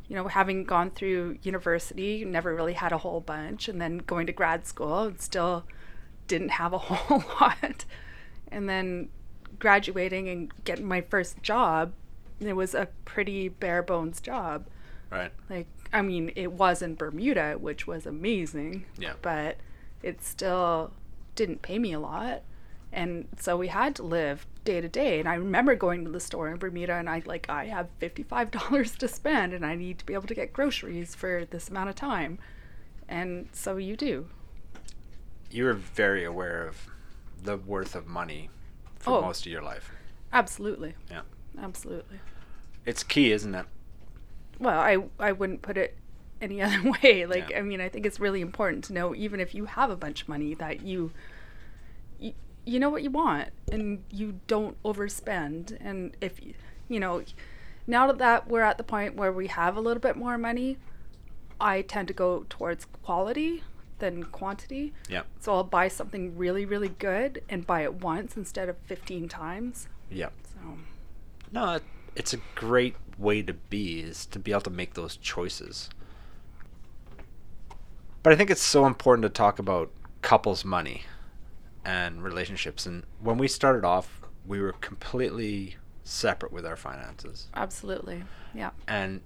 you 0.08 0.14
know, 0.16 0.28
having 0.28 0.64
gone 0.64 0.90
through 0.90 1.38
university, 1.42 2.24
never 2.24 2.54
really 2.54 2.74
had 2.74 2.92
a 2.92 2.98
whole 2.98 3.20
bunch, 3.20 3.68
and 3.68 3.80
then 3.80 3.98
going 3.98 4.26
to 4.26 4.32
grad 4.32 4.66
school, 4.66 5.02
and 5.02 5.20
still 5.20 5.64
didn't 6.28 6.50
have 6.50 6.72
a 6.72 6.78
whole 6.86 7.24
lot, 7.40 7.84
and 8.48 8.68
then 8.68 9.08
graduating 9.58 10.28
and 10.28 10.52
getting 10.64 10.86
my 10.86 11.00
first 11.00 11.42
job. 11.42 11.92
It 12.38 12.54
was 12.54 12.74
a 12.74 12.88
pretty 13.04 13.48
bare 13.48 13.82
bones 13.82 14.20
job. 14.20 14.66
Right. 15.10 15.32
Like, 15.48 15.66
I 15.92 16.02
mean, 16.02 16.32
it 16.36 16.52
was 16.52 16.82
in 16.82 16.94
Bermuda, 16.94 17.56
which 17.58 17.86
was 17.86 18.06
amazing. 18.06 18.84
Yeah. 18.98 19.14
But 19.22 19.56
it 20.02 20.22
still 20.22 20.92
didn't 21.34 21.62
pay 21.62 21.78
me 21.78 21.92
a 21.92 22.00
lot. 22.00 22.42
And 22.96 23.28
so 23.38 23.56
we 23.58 23.68
had 23.68 23.94
to 23.96 24.02
live 24.02 24.46
day 24.64 24.80
to 24.80 24.88
day. 24.88 25.20
And 25.20 25.28
I 25.28 25.34
remember 25.34 25.74
going 25.74 26.02
to 26.06 26.10
the 26.10 26.18
store 26.18 26.48
in 26.48 26.56
Bermuda 26.56 26.94
and 26.94 27.10
I 27.10 27.22
like, 27.26 27.48
I 27.50 27.66
have 27.66 27.88
$55 28.00 28.96
to 28.98 29.06
spend 29.06 29.52
and 29.52 29.64
I 29.66 29.74
need 29.74 29.98
to 29.98 30.06
be 30.06 30.14
able 30.14 30.26
to 30.28 30.34
get 30.34 30.52
groceries 30.54 31.14
for 31.14 31.44
this 31.44 31.68
amount 31.68 31.90
of 31.90 31.94
time. 31.94 32.38
And 33.06 33.48
so 33.52 33.76
you 33.76 33.96
do. 33.96 34.26
You 35.50 35.64
were 35.64 35.74
very 35.74 36.24
aware 36.24 36.66
of 36.66 36.88
the 37.42 37.58
worth 37.58 37.94
of 37.94 38.06
money 38.06 38.48
for 38.98 39.18
Oh. 39.18 39.20
most 39.20 39.44
of 39.46 39.52
your 39.52 39.62
life. 39.62 39.92
Absolutely. 40.32 40.94
Yeah. 41.10 41.20
Absolutely. 41.60 42.18
It's 42.86 43.02
key, 43.02 43.30
isn't 43.30 43.54
it? 43.54 43.66
Well, 44.58 44.78
I 44.80 44.96
I 45.22 45.32
wouldn't 45.32 45.60
put 45.60 45.76
it 45.76 45.96
any 46.40 46.62
other 46.66 46.80
way. 47.02 47.26
Like, 47.26 47.50
Yeah. 47.50 47.58
I 47.58 47.62
mean, 47.62 47.80
I 47.82 47.90
think 47.90 48.06
it's 48.06 48.18
really 48.18 48.40
important 48.40 48.84
to 48.84 48.94
know, 48.94 49.14
even 49.14 49.38
if 49.38 49.54
you 49.54 49.66
have 49.66 49.90
a 49.90 49.96
bunch 49.96 50.22
of 50.22 50.28
money, 50.28 50.54
that 50.54 50.80
you, 50.82 51.12
you, 52.66 52.78
know 52.78 52.90
what 52.90 53.02
you 53.02 53.10
want 53.10 53.48
and 53.70 54.02
you 54.10 54.40
don't 54.46 54.80
overspend. 54.82 55.76
And 55.80 56.16
if 56.20 56.44
you, 56.44 56.54
you 56.88 57.00
know, 57.00 57.22
now 57.86 58.10
that 58.12 58.48
we're 58.48 58.62
at 58.62 58.78
the 58.78 58.84
point 58.84 59.16
where 59.16 59.32
we 59.32 59.46
have 59.46 59.76
a 59.76 59.80
little 59.80 60.00
bit 60.00 60.16
more 60.16 60.36
money, 60.36 60.78
I 61.60 61.82
tend 61.82 62.08
to 62.08 62.14
go 62.14 62.44
towards 62.48 62.84
quality 63.02 63.62
than 63.98 64.24
quantity. 64.24 64.92
Yeah. 65.08 65.22
So 65.40 65.54
I'll 65.54 65.64
buy 65.64 65.88
something 65.88 66.36
really, 66.36 66.64
really 66.64 66.88
good 66.88 67.42
and 67.48 67.66
buy 67.66 67.82
it 67.82 67.94
once 67.94 68.36
instead 68.36 68.68
of 68.68 68.76
15 68.86 69.28
times. 69.28 69.88
Yeah. 70.10 70.28
So, 70.42 70.78
No, 71.52 71.80
it's 72.14 72.34
a 72.34 72.38
great 72.54 72.96
way 73.18 73.42
to 73.42 73.54
be 73.54 74.00
is 74.00 74.26
to 74.26 74.38
be 74.38 74.50
able 74.50 74.62
to 74.62 74.70
make 74.70 74.94
those 74.94 75.16
choices. 75.16 75.88
But 78.22 78.32
I 78.32 78.36
think 78.36 78.50
it's 78.50 78.62
so 78.62 78.86
important 78.86 79.22
to 79.22 79.28
talk 79.28 79.58
about 79.58 79.90
couples 80.20 80.64
money 80.64 81.04
and 81.86 82.22
relationships 82.22 82.84
and 82.84 83.04
when 83.20 83.38
we 83.38 83.46
started 83.48 83.84
off 83.84 84.20
we 84.44 84.60
were 84.60 84.72
completely 84.72 85.76
separate 86.04 86.52
with 86.52 86.64
our 86.64 86.76
finances. 86.76 87.48
absolutely. 87.54 88.22
Yeah. 88.54 88.70
And 88.86 89.20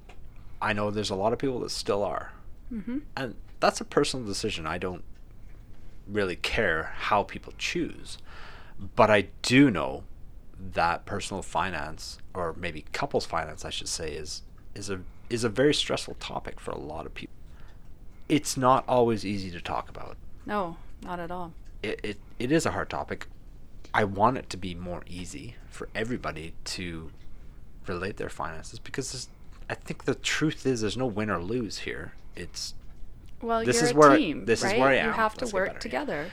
I 0.62 0.72
know 0.72 0.90
there's 0.90 1.10
a 1.10 1.14
lot 1.14 1.32
of 1.32 1.38
people 1.38 1.60
that 1.60 1.70
still 1.70 2.02
are. 2.02 2.32
Mm-hmm. 2.72 2.98
And 3.16 3.34
that's 3.60 3.80
a 3.80 3.84
personal 3.84 4.26
decision. 4.26 4.66
I 4.66 4.78
don't 4.78 5.04
really 6.06 6.36
care 6.36 6.92
how 6.96 7.22
people 7.22 7.52
choose. 7.58 8.18
But 8.96 9.10
I 9.10 9.28
do 9.42 9.70
know 9.70 10.04
that 10.72 11.04
personal 11.06 11.42
finance 11.42 12.18
or 12.34 12.54
maybe 12.58 12.84
couples 12.92 13.24
finance 13.24 13.64
I 13.64 13.70
should 13.70 13.88
say 13.88 14.12
is 14.12 14.42
is 14.74 14.90
a 14.90 15.00
is 15.30 15.44
a 15.44 15.48
very 15.48 15.72
stressful 15.72 16.16
topic 16.20 16.60
for 16.60 16.70
a 16.70 16.78
lot 16.78 17.06
of 17.06 17.14
people. 17.14 17.34
It's 18.28 18.56
not 18.56 18.84
always 18.88 19.24
easy 19.24 19.50
to 19.50 19.60
talk 19.60 19.88
about. 19.88 20.16
No, 20.46 20.76
not 21.02 21.18
at 21.20 21.30
all. 21.30 21.52
It 21.82 22.00
it, 22.02 22.18
it 22.38 22.52
is 22.52 22.66
a 22.66 22.70
hard 22.72 22.90
topic. 22.90 23.26
I 23.92 24.04
want 24.04 24.38
it 24.38 24.48
to 24.50 24.56
be 24.56 24.74
more 24.74 25.02
easy 25.08 25.56
for 25.68 25.88
everybody 25.94 26.54
to 26.64 27.10
relate 27.86 28.16
their 28.18 28.28
finances 28.28 28.78
because 28.78 29.28
I 29.68 29.74
think 29.74 30.04
the 30.04 30.14
truth 30.14 30.64
is 30.66 30.80
there's 30.82 30.96
no 30.96 31.06
win 31.06 31.30
or 31.30 31.42
lose 31.42 31.78
here. 31.78 32.12
It's 32.36 32.74
Well, 33.42 33.64
This 33.64 33.82
is 33.82 33.90
a 33.90 33.94
where 33.94 34.16
team, 34.16 34.44
this 34.44 34.62
is 34.62 34.72
where 34.74 34.90
I 34.90 34.94
You 34.94 35.08
am. 35.08 35.12
have 35.14 35.34
to 35.34 35.40
Let's 35.44 35.52
get 35.52 35.60
work 35.60 35.80
together. 35.80 36.30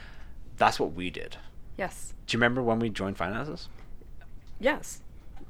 that's 0.58 0.80
what 0.80 0.94
we 0.94 1.10
did. 1.10 1.38
Yes. 1.78 2.14
Do 2.28 2.36
you 2.36 2.40
remember 2.40 2.62
when 2.62 2.80
we 2.80 2.90
joined 2.90 3.18
finances? 3.18 3.70
Yes. 4.60 5.02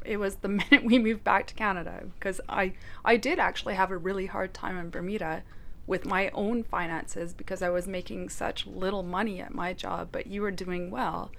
It 0.06 0.18
was 0.18 0.36
the 0.38 0.48
minute 0.62 0.84
we 0.86 1.00
moved 1.00 1.24
back 1.24 1.48
to 1.48 1.54
Canada 1.54 2.04
because 2.14 2.40
I 2.48 2.74
I 3.04 3.18
did 3.18 3.40
actually 3.40 3.76
have 3.76 3.92
a 3.92 3.98
really 3.98 4.28
hard 4.28 4.54
time 4.54 4.78
in 4.78 4.90
Bermuda 4.90 5.44
with 5.88 6.06
my 6.06 6.30
own 6.34 6.64
finances 6.64 7.34
because 7.34 7.62
I 7.62 7.70
was 7.70 7.88
making 7.88 8.30
such 8.30 8.68
little 8.68 9.04
money 9.04 9.40
at 9.40 9.54
my 9.54 9.74
job, 9.74 10.10
but 10.12 10.28
you 10.28 10.42
were 10.42 10.52
doing 10.52 10.92
well 10.92 11.32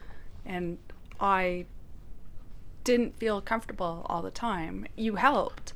and 0.44 0.78
I 1.20 1.66
didn't 2.84 3.18
feel 3.18 3.42
comfortable 3.42 4.06
all 4.08 4.22
the 4.22 4.30
time. 4.30 4.86
You 4.96 5.16
helped, 5.16 5.74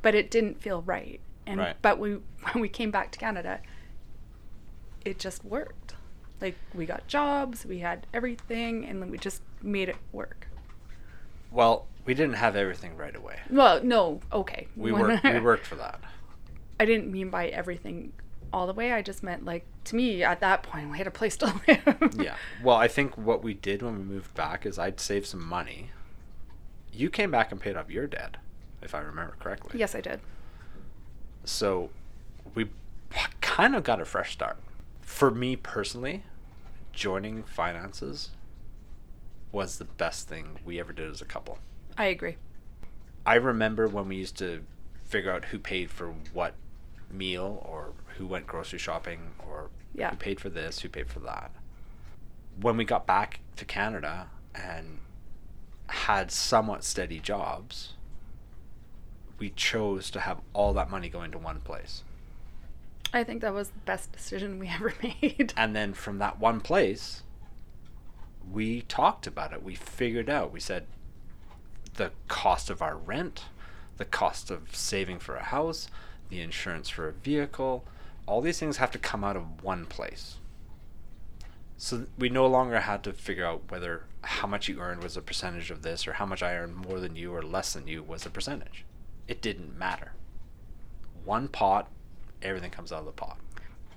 but 0.00 0.14
it 0.14 0.30
didn't 0.30 0.60
feel 0.62 0.82
right. 0.82 1.20
And 1.44 1.58
Right. 1.58 1.76
but 1.82 1.98
we 1.98 2.12
when 2.52 2.60
we 2.62 2.68
came 2.68 2.92
back 2.92 3.10
to 3.12 3.18
Canada, 3.18 3.60
it 5.04 5.18
just 5.18 5.44
worked. 5.44 5.94
Like 6.40 6.56
we 6.74 6.86
got 6.86 7.06
jobs, 7.08 7.66
we 7.66 7.80
had 7.80 8.06
everything, 8.14 8.84
and 8.84 9.02
then 9.02 9.10
we 9.10 9.18
just 9.18 9.42
made 9.60 9.88
it 9.88 9.96
work. 10.12 10.46
Well, 11.50 11.86
we 12.04 12.14
didn't 12.14 12.34
have 12.34 12.56
everything 12.56 12.96
right 12.96 13.14
away. 13.14 13.40
Well, 13.50 13.82
no, 13.82 14.20
okay. 14.32 14.68
We 14.76 14.92
worked 14.92 15.24
we 15.24 15.40
worked 15.50 15.66
for 15.66 15.74
that. 15.76 16.00
I 16.80 16.84
didn't 16.84 17.10
mean 17.10 17.30
by 17.30 17.48
everything 17.48 18.12
all 18.52 18.66
the 18.66 18.72
way. 18.72 18.92
I 18.92 19.02
just 19.02 19.22
meant 19.22 19.44
like 19.44 19.64
to 19.84 19.96
me 19.96 20.22
at 20.22 20.40
that 20.40 20.62
point 20.62 20.90
we 20.90 20.98
had 20.98 21.06
a 21.06 21.10
place 21.12 21.36
to 21.38 21.46
live. 21.68 22.14
Yeah. 22.18 22.36
Well, 22.62 22.76
I 22.76 22.88
think 22.88 23.16
what 23.16 23.42
we 23.42 23.54
did 23.54 23.82
when 23.82 23.96
we 23.98 24.04
moved 24.04 24.34
back 24.34 24.66
is 24.66 24.78
I'd 24.78 25.00
saved 25.00 25.26
some 25.26 25.44
money. 25.44 25.90
You 26.92 27.08
came 27.08 27.30
back 27.30 27.50
and 27.50 27.60
paid 27.60 27.76
off 27.76 27.90
your 27.90 28.06
debt, 28.06 28.36
if 28.82 28.94
I 28.94 28.98
remember 29.00 29.36
correctly. 29.40 29.78
Yes, 29.80 29.94
I 29.94 30.00
did. 30.02 30.20
So 31.44 31.90
we 32.54 32.68
kind 33.40 33.74
of 33.74 33.82
got 33.84 34.00
a 34.00 34.04
fresh 34.04 34.32
start. 34.32 34.58
For 35.00 35.30
me 35.30 35.56
personally, 35.56 36.24
joining 36.92 37.42
finances 37.44 38.30
was 39.50 39.78
the 39.78 39.84
best 39.84 40.28
thing 40.28 40.58
we 40.64 40.78
ever 40.80 40.92
did 40.92 41.10
as 41.10 41.20
a 41.20 41.24
couple. 41.26 41.58
I 41.96 42.06
agree. 42.06 42.36
I 43.24 43.34
remember 43.34 43.86
when 43.88 44.08
we 44.08 44.16
used 44.16 44.36
to 44.38 44.64
figure 45.12 45.30
out 45.30 45.44
who 45.44 45.58
paid 45.58 45.90
for 45.90 46.14
what 46.32 46.54
meal 47.10 47.62
or 47.68 47.92
who 48.16 48.26
went 48.26 48.46
grocery 48.46 48.78
shopping 48.78 49.20
or 49.46 49.68
Yeah. 49.94 50.10
who 50.10 50.16
paid 50.16 50.40
for 50.40 50.48
this, 50.48 50.80
who 50.80 50.88
paid 50.88 51.08
for 51.08 51.20
that. 51.20 51.50
When 52.58 52.78
we 52.78 52.84
got 52.86 53.06
back 53.06 53.40
to 53.56 53.66
Canada 53.66 54.30
and 54.54 55.00
had 55.88 56.30
somewhat 56.30 56.82
steady 56.82 57.18
jobs, 57.20 57.92
we 59.38 59.50
chose 59.50 60.10
to 60.12 60.20
have 60.20 60.40
all 60.54 60.72
that 60.72 60.88
money 60.90 61.10
go 61.10 61.22
into 61.22 61.36
one 61.36 61.60
place. 61.60 62.04
I 63.12 63.22
think 63.24 63.42
that 63.42 63.52
was 63.52 63.68
the 63.68 63.78
best 63.80 64.12
decision 64.12 64.58
we 64.58 64.68
ever 64.74 64.94
made. 65.02 65.52
And 65.58 65.76
then 65.76 65.92
from 65.92 66.18
that 66.18 66.38
one 66.40 66.60
place, 66.62 67.22
we 68.50 68.80
talked 68.82 69.26
about 69.26 69.52
it. 69.52 69.62
We 69.62 69.74
figured 69.74 70.30
out. 70.30 70.52
We 70.52 70.60
said 70.60 70.86
the 71.94 72.12
cost 72.28 72.70
of 72.70 72.80
our 72.80 72.96
rent, 72.96 73.44
the 74.02 74.06
cost 74.06 74.50
of 74.50 74.74
saving 74.74 75.20
for 75.20 75.36
a 75.36 75.44
house, 75.44 75.86
the 76.28 76.40
insurance 76.40 76.88
for 76.88 77.06
a 77.06 77.12
vehicle, 77.12 77.84
all 78.26 78.40
these 78.40 78.58
things 78.58 78.78
have 78.78 78.90
to 78.90 78.98
come 78.98 79.22
out 79.22 79.36
of 79.36 79.62
one 79.62 79.86
place. 79.86 80.38
So 81.76 82.06
we 82.18 82.28
no 82.28 82.48
longer 82.48 82.80
had 82.80 83.04
to 83.04 83.12
figure 83.12 83.46
out 83.46 83.70
whether 83.70 84.02
how 84.22 84.48
much 84.48 84.68
you 84.68 84.80
earned 84.80 85.04
was 85.04 85.16
a 85.16 85.22
percentage 85.22 85.70
of 85.70 85.82
this 85.82 86.08
or 86.08 86.14
how 86.14 86.26
much 86.26 86.42
I 86.42 86.56
earned 86.56 86.74
more 86.74 86.98
than 86.98 87.14
you 87.14 87.32
or 87.32 87.42
less 87.42 87.74
than 87.74 87.86
you 87.86 88.02
was 88.02 88.26
a 88.26 88.30
percentage. 88.30 88.84
It 89.28 89.40
didn't 89.40 89.78
matter. 89.78 90.14
One 91.24 91.46
pot, 91.46 91.88
everything 92.42 92.72
comes 92.72 92.90
out 92.90 93.00
of 93.00 93.06
the 93.06 93.12
pot. 93.12 93.38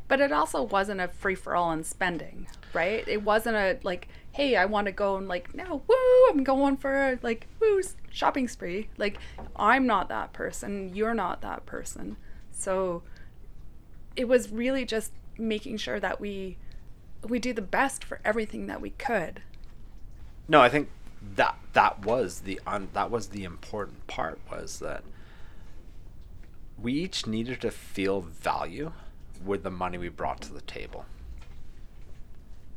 But 0.08 0.22
it 0.22 0.32
also 0.32 0.62
wasn't 0.62 1.02
a 1.02 1.08
free 1.08 1.34
for 1.34 1.56
all 1.56 1.72
in 1.72 1.84
spending, 1.84 2.46
right? 2.74 3.08
It 3.08 3.24
wasn't 3.24 3.56
a 3.56 3.80
like, 3.82 4.08
hey, 4.36 4.58
I 4.58 4.66
want 4.66 4.88
to 4.88 4.92
go 4.92 5.16
and 5.16 5.30
like, 5.30 5.56
no, 5.56 5.82
woo, 5.88 6.30
I'm 6.30 6.44
going 6.44 6.76
for 6.76 6.94
a 6.94 7.20
like, 7.22 7.48
woo, 7.62 7.82
shopping 8.12 8.50
spree. 8.50 8.90
Like, 8.98 9.18
I'm 9.56 9.88
not 9.88 10.10
that 10.10 10.34
person. 10.34 10.94
You're 10.94 11.14
not 11.14 11.42
that 11.42 11.66
person. 11.66 12.18
So 12.52 13.02
it 14.18 14.28
was 14.28 14.52
really 14.52 14.84
just 14.84 15.14
making 15.38 15.78
sure 15.78 16.02
that 16.02 16.20
we 16.20 16.58
we 17.24 17.40
do 17.40 17.54
the 17.54 17.62
best 17.62 18.04
for 18.04 18.20
everything 18.26 18.68
that 18.68 18.82
we 18.82 18.90
could. 18.92 19.42
No, 20.50 20.62
I 20.62 20.68
think 20.68 20.90
that 21.36 21.58
that 21.72 22.06
was 22.06 22.42
the 22.42 22.60
un, 22.68 22.90
that 22.92 23.10
was 23.10 23.30
the 23.30 23.46
important 23.46 24.06
part 24.08 24.38
was 24.52 24.80
that 24.80 25.04
we 26.78 26.92
each 26.92 27.26
needed 27.26 27.62
to 27.62 27.72
feel 27.72 28.20
value 28.20 28.92
with 29.44 29.64
the 29.64 29.72
money 29.72 29.98
we 29.98 30.10
brought 30.10 30.42
to 30.42 30.54
the 30.54 30.62
table. 30.62 31.06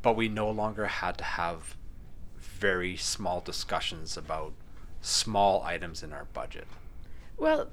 But 0.01 0.15
we 0.15 0.29
no 0.29 0.49
longer 0.49 0.85
had 0.87 1.17
to 1.17 1.23
have 1.23 1.75
very 2.37 2.95
small 2.95 3.41
discussions 3.41 4.17
about 4.17 4.53
small 5.01 5.63
items 5.63 6.03
in 6.03 6.13
our 6.13 6.25
budget. 6.33 6.67
Well, 7.37 7.67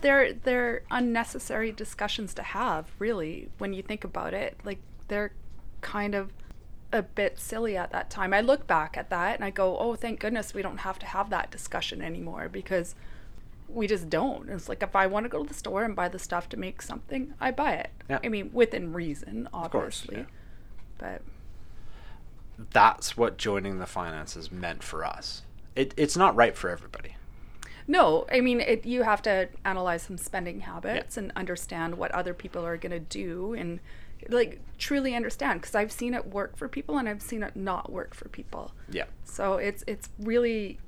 they're 0.00 0.32
they're 0.32 0.82
unnecessary 0.90 1.72
discussions 1.72 2.34
to 2.34 2.42
have, 2.42 2.90
really, 2.98 3.48
when 3.58 3.72
you 3.72 3.82
think 3.82 4.04
about 4.04 4.34
it. 4.34 4.58
Like 4.64 4.78
they're 5.08 5.32
kind 5.80 6.14
of 6.14 6.32
a 6.92 7.02
bit 7.02 7.38
silly 7.38 7.76
at 7.76 7.90
that 7.92 8.10
time. 8.10 8.32
I 8.32 8.40
look 8.40 8.66
back 8.66 8.96
at 8.96 9.10
that 9.10 9.34
and 9.36 9.44
I 9.44 9.50
go, 9.50 9.76
"Oh, 9.78 9.94
thank 9.96 10.20
goodness 10.20 10.54
we 10.54 10.62
don't 10.62 10.78
have 10.78 10.98
to 11.00 11.06
have 11.06 11.30
that 11.30 11.50
discussion 11.50 12.00
anymore 12.00 12.48
because 12.48 12.94
we 13.68 13.86
just 13.86 14.08
don't." 14.08 14.48
It's 14.48 14.68
like 14.68 14.82
if 14.82 14.94
I 14.94 15.06
want 15.06 15.24
to 15.24 15.28
go 15.28 15.42
to 15.42 15.48
the 15.48 15.54
store 15.54 15.84
and 15.84 15.94
buy 15.96 16.08
the 16.08 16.18
stuff 16.18 16.48
to 16.50 16.56
make 16.56 16.80
something, 16.80 17.34
I 17.40 17.50
buy 17.50 17.72
it. 17.74 17.90
Yeah. 18.08 18.20
I 18.22 18.28
mean, 18.28 18.50
within 18.52 18.92
reason, 18.92 19.48
course, 19.52 20.02
obviously. 20.04 20.16
yeah. 20.18 20.24
But 20.98 21.22
That's 22.70 23.16
what 23.16 23.38
joining 23.38 23.78
the 23.78 23.86
finances 23.86 24.50
meant 24.50 24.82
for 24.82 25.04
us. 25.04 25.42
It, 25.76 25.94
it's 25.96 26.16
not 26.16 26.34
right 26.34 26.56
for 26.56 26.70
everybody. 26.70 27.16
No, 27.86 28.26
I 28.30 28.40
mean, 28.42 28.60
it, 28.60 28.84
you 28.84 29.02
have 29.04 29.22
to 29.22 29.48
analyze 29.64 30.02
some 30.02 30.18
spending 30.18 30.60
habits 30.60 31.16
and 31.16 31.32
understand 31.34 31.96
what 31.96 32.10
other 32.12 32.34
people 32.34 32.66
are 32.66 32.76
going 32.76 32.92
to 32.92 33.00
do 33.00 33.54
and 33.54 33.80
like 34.28 34.60
truly 34.78 35.14
understand 35.14 35.60
because 35.60 35.74
I've 35.74 35.92
seen 35.92 36.12
it 36.12 36.26
work 36.26 36.56
for 36.56 36.68
people 36.68 36.98
and 36.98 37.08
I've 37.08 37.22
seen 37.22 37.42
it 37.42 37.56
not 37.56 37.90
work 37.90 38.14
for 38.14 38.28
people. 38.28 38.72
Yeah. 38.90 39.04
So 39.24 39.54
it's 39.54 39.84
it's 39.86 40.10
really 40.18 40.78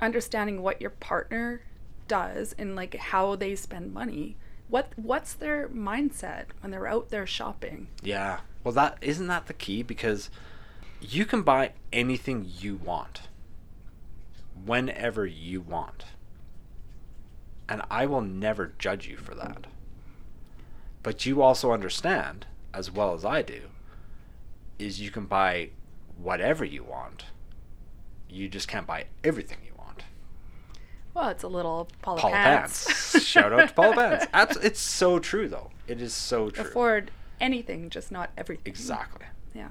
understanding 0.00 0.62
what 0.62 0.80
your 0.80 0.90
partner 0.90 1.62
does 2.08 2.54
and 2.58 2.74
like 2.74 2.96
how 2.96 3.36
they 3.36 3.54
spend 3.54 3.94
money. 3.94 4.36
What 4.68 4.92
what's 4.96 5.32
their 5.32 5.68
mindset 5.68 6.46
when 6.60 6.70
they're 6.70 6.86
out 6.86 7.10
there 7.10 7.26
shopping? 7.26 7.88
Yeah. 8.02 8.40
Well, 8.62 8.74
that 8.74 8.98
isn't 9.00 9.26
that 9.28 9.46
the 9.46 9.54
key 9.54 9.82
because 9.82 10.28
you 11.00 11.24
can 11.24 11.42
buy 11.42 11.72
anything 11.92 12.50
you 12.58 12.76
want 12.76 13.22
whenever 14.64 15.26
you 15.26 15.60
want. 15.60 16.04
And 17.68 17.82
I 17.90 18.06
will 18.06 18.20
never 18.20 18.72
judge 18.78 19.06
you 19.08 19.16
for 19.16 19.34
that. 19.34 19.66
But 21.02 21.24
you 21.24 21.40
also 21.40 21.72
understand 21.72 22.46
as 22.74 22.90
well 22.90 23.14
as 23.14 23.24
I 23.24 23.42
do 23.42 23.62
is 24.78 25.00
you 25.00 25.10
can 25.10 25.26
buy 25.26 25.70
whatever 26.20 26.64
you 26.64 26.84
want. 26.84 27.26
You 28.28 28.48
just 28.48 28.68
can't 28.68 28.86
buy 28.86 29.06
everything 29.24 29.58
you 29.64 29.72
want. 29.78 30.04
Well, 31.14 31.28
it's 31.28 31.42
a 31.42 31.48
little 31.48 31.88
Paula, 32.02 32.20
Paula 32.20 32.34
Pants. 32.34 32.84
Pants. 32.86 33.24
Shout 33.26 33.52
out 33.52 33.68
to 33.68 33.74
Paula 33.74 34.26
Pants. 34.32 34.56
It's 34.62 34.80
so 34.80 35.18
true 35.18 35.48
though. 35.48 35.70
It 35.86 36.00
is 36.00 36.12
so 36.14 36.50
true. 36.50 36.64
Afford 36.64 37.10
anything, 37.40 37.90
just 37.90 38.12
not 38.12 38.30
everything. 38.36 38.64
Exactly. 38.66 39.26
Yeah. 39.54 39.70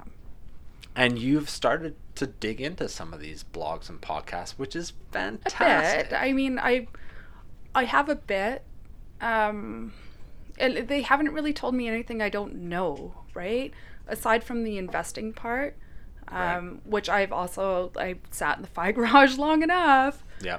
And 1.00 1.18
you've 1.18 1.48
started 1.48 1.96
to 2.16 2.26
dig 2.26 2.60
into 2.60 2.86
some 2.88 3.14
of 3.14 3.20
these 3.20 3.42
blogs 3.42 3.88
and 3.88 4.00
podcasts, 4.00 4.50
which 4.52 4.76
is 4.76 4.92
fantastic. 5.12 6.12
I 6.12 6.32
mean, 6.32 6.58
I 6.58 6.88
I 7.74 7.84
have 7.84 8.08
a 8.08 8.16
bit. 8.16 8.64
Um, 9.20 9.92
and 10.58 10.88
they 10.88 11.02
haven't 11.02 11.32
really 11.32 11.52
told 11.54 11.74
me 11.74 11.88
anything 11.88 12.20
I 12.20 12.28
don't 12.28 12.54
know, 12.54 13.14
right? 13.34 13.72
Aside 14.06 14.44
from 14.44 14.62
the 14.64 14.76
investing 14.76 15.32
part, 15.32 15.76
um, 16.28 16.36
Right. 16.36 16.86
which 16.86 17.08
I've 17.08 17.32
also 17.32 17.92
I 17.96 18.16
sat 18.30 18.56
in 18.56 18.62
the 18.62 18.68
Fi 18.68 18.92
Garage 18.96 19.38
long 19.38 19.62
enough 19.62 20.22
yeah. 20.42 20.58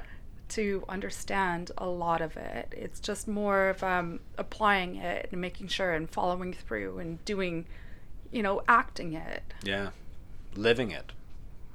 to 0.50 0.84
understand 0.88 1.70
a 1.78 1.86
lot 1.86 2.20
of 2.20 2.36
it. 2.36 2.72
It's 2.76 2.98
just 2.98 3.28
more 3.28 3.68
of 3.68 3.82
um, 3.84 4.18
applying 4.38 4.96
it 4.96 5.28
and 5.30 5.40
making 5.40 5.68
sure 5.68 5.92
and 5.92 6.10
following 6.10 6.52
through 6.52 6.98
and 6.98 7.24
doing, 7.24 7.66
you 8.32 8.42
know, 8.42 8.62
acting 8.66 9.12
it, 9.12 9.42
Yeah. 9.62 9.90
Living 10.54 10.90
it. 10.90 11.12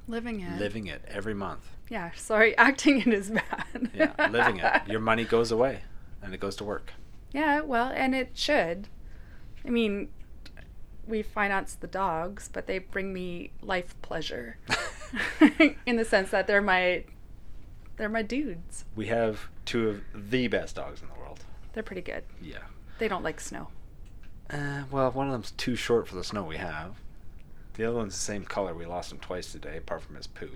living 0.06 0.40
it. 0.40 0.58
Living 0.58 0.86
it 0.86 1.02
every 1.08 1.34
month. 1.34 1.66
Yeah, 1.88 2.10
sorry, 2.16 2.56
acting 2.58 3.00
it 3.00 3.08
is 3.08 3.30
bad. 3.30 3.90
Yeah. 3.94 4.28
living 4.30 4.58
it. 4.58 4.82
Your 4.88 5.00
money 5.00 5.24
goes 5.24 5.50
away 5.50 5.82
and 6.22 6.34
it 6.34 6.40
goes 6.40 6.56
to 6.56 6.64
work. 6.64 6.92
Yeah, 7.32 7.60
well, 7.60 7.90
and 7.94 8.14
it 8.14 8.30
should. 8.34 8.88
I 9.64 9.70
mean, 9.70 10.08
we 11.06 11.22
finance 11.22 11.74
the 11.74 11.86
dogs, 11.86 12.48
but 12.52 12.66
they 12.66 12.78
bring 12.78 13.12
me 13.12 13.50
life 13.62 14.00
pleasure. 14.02 14.58
In 15.86 15.96
the 15.96 16.04
sense 16.04 16.30
that 16.30 16.46
they're 16.46 16.62
my 16.62 17.04
they're 17.96 18.08
my 18.08 18.22
dudes. 18.22 18.84
We 18.94 19.06
have 19.06 19.48
two 19.64 19.88
of 19.88 20.02
the 20.14 20.46
best 20.48 20.76
dogs 20.76 21.02
in 21.02 21.08
the 21.08 21.14
world. 21.20 21.40
They're 21.72 21.82
pretty 21.82 22.02
good. 22.02 22.22
Yeah. 22.40 22.58
They 22.98 23.08
don't 23.08 23.24
like 23.24 23.40
snow. 23.40 23.68
Uh, 24.50 24.84
well, 24.90 25.10
one 25.10 25.26
of 25.26 25.32
them's 25.32 25.50
too 25.52 25.74
short 25.74 26.06
for 26.06 26.14
the 26.14 26.22
snow 26.24 26.44
we 26.44 26.56
have. 26.58 26.96
The 27.78 27.84
other 27.86 27.96
one's 27.96 28.14
the 28.14 28.20
same 28.20 28.44
color. 28.44 28.74
We 28.74 28.84
lost 28.86 29.12
him 29.12 29.18
twice 29.18 29.52
today, 29.52 29.76
apart 29.78 30.02
from 30.02 30.16
his 30.16 30.26
poo. 30.26 30.50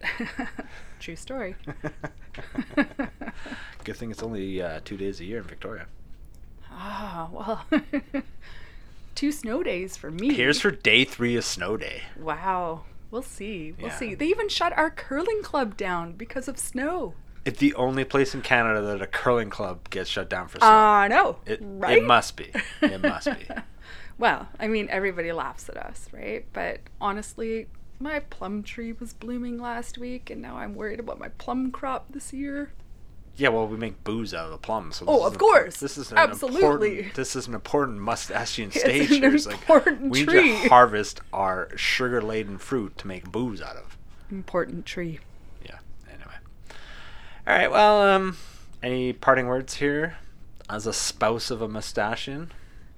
True 1.00 1.16
story. 1.16 1.56
Good 3.84 3.96
thing 3.96 4.10
it's 4.10 4.22
only 4.22 4.60
uh, 4.62 4.80
two 4.84 4.98
days 4.98 5.20
a 5.20 5.24
year 5.24 5.38
in 5.38 5.44
Victoria. 5.44 5.86
Ah, 6.70 7.28
well. 7.32 7.64
Two 9.14 9.32
snow 9.32 9.62
days 9.62 9.96
for 9.96 10.10
me. 10.10 10.34
Here's 10.34 10.60
for 10.60 10.70
day 10.70 11.04
three 11.04 11.34
of 11.34 11.44
snow 11.44 11.76
day. 11.78 12.02
Wow. 12.16 12.82
We'll 13.10 13.22
see. 13.22 13.72
We'll 13.78 13.88
Yeah. 13.88 13.96
see. 13.96 14.14
They 14.14 14.26
even 14.26 14.50
shut 14.50 14.76
our 14.76 14.90
curling 14.90 15.42
club 15.42 15.76
down 15.78 16.12
because 16.12 16.46
of 16.46 16.58
snow. 16.58 17.14
It's 17.46 17.58
the 17.58 17.74
only 17.74 18.04
place 18.04 18.34
in 18.34 18.42
Canada 18.42 18.82
that 18.82 19.00
a 19.00 19.06
curling 19.06 19.48
club 19.48 19.88
gets 19.88 20.10
shut 20.10 20.28
down 20.28 20.48
for 20.48 20.58
snow. 20.58 20.68
I 20.68 21.08
know. 21.08 21.38
it, 21.46 21.58
right? 21.62 21.96
it 21.98 22.04
must 22.04 22.36
be. 22.36 22.52
It 22.82 23.00
must 23.00 23.26
be. 23.26 23.46
Well, 24.18 24.48
I 24.58 24.68
mean, 24.68 24.88
everybody 24.90 25.32
laughs 25.32 25.68
at 25.68 25.76
us, 25.76 26.08
right? 26.12 26.44
But 26.52 26.80
honestly, 27.00 27.66
my 28.00 28.20
plum 28.20 28.62
tree 28.62 28.92
was 28.92 29.12
blooming 29.12 29.58
last 29.58 29.98
week, 29.98 30.30
and 30.30 30.42
now 30.42 30.56
I'm 30.56 30.74
worried 30.74 31.00
about 31.00 31.18
my 31.18 31.28
plum 31.28 31.70
crop 31.70 32.06
this 32.10 32.32
year. 32.32 32.72
Yeah, 33.36 33.50
well, 33.50 33.68
we 33.68 33.76
make 33.76 34.02
booze 34.02 34.34
out 34.34 34.46
of 34.46 34.50
the 34.50 34.58
plums. 34.58 34.96
So 34.96 35.04
Oh, 35.06 35.24
of 35.24 35.34
an- 35.34 35.38
course. 35.38 35.76
This 35.78 35.96
is 35.96 36.10
an 36.10 36.18
Absolutely. 36.18 36.58
Important, 36.98 37.14
this 37.14 37.36
is 37.36 37.46
an 37.46 37.54
important 37.54 38.00
It's 38.08 38.22
stage. 38.22 39.10
an 39.12 39.22
here. 39.22 39.34
It's 39.34 39.46
like, 39.46 39.54
important 39.56 40.10
we 40.10 40.24
need 40.24 40.62
to 40.62 40.68
harvest 40.68 41.20
our 41.32 41.68
sugar-laden 41.76 42.58
fruit 42.58 42.98
to 42.98 43.06
make 43.06 43.30
booze 43.30 43.62
out 43.62 43.76
of. 43.76 43.96
Important 44.32 44.86
tree. 44.86 45.20
Yeah. 45.64 45.78
Anyway. 46.08 46.34
All 47.46 47.54
right. 47.56 47.70
Well, 47.70 48.02
um, 48.02 48.36
any 48.82 49.12
parting 49.12 49.46
words 49.46 49.74
here 49.74 50.16
as 50.68 50.88
a 50.88 50.92
spouse 50.92 51.52
of 51.52 51.62
a 51.62 51.68
mustachian? 51.68 52.50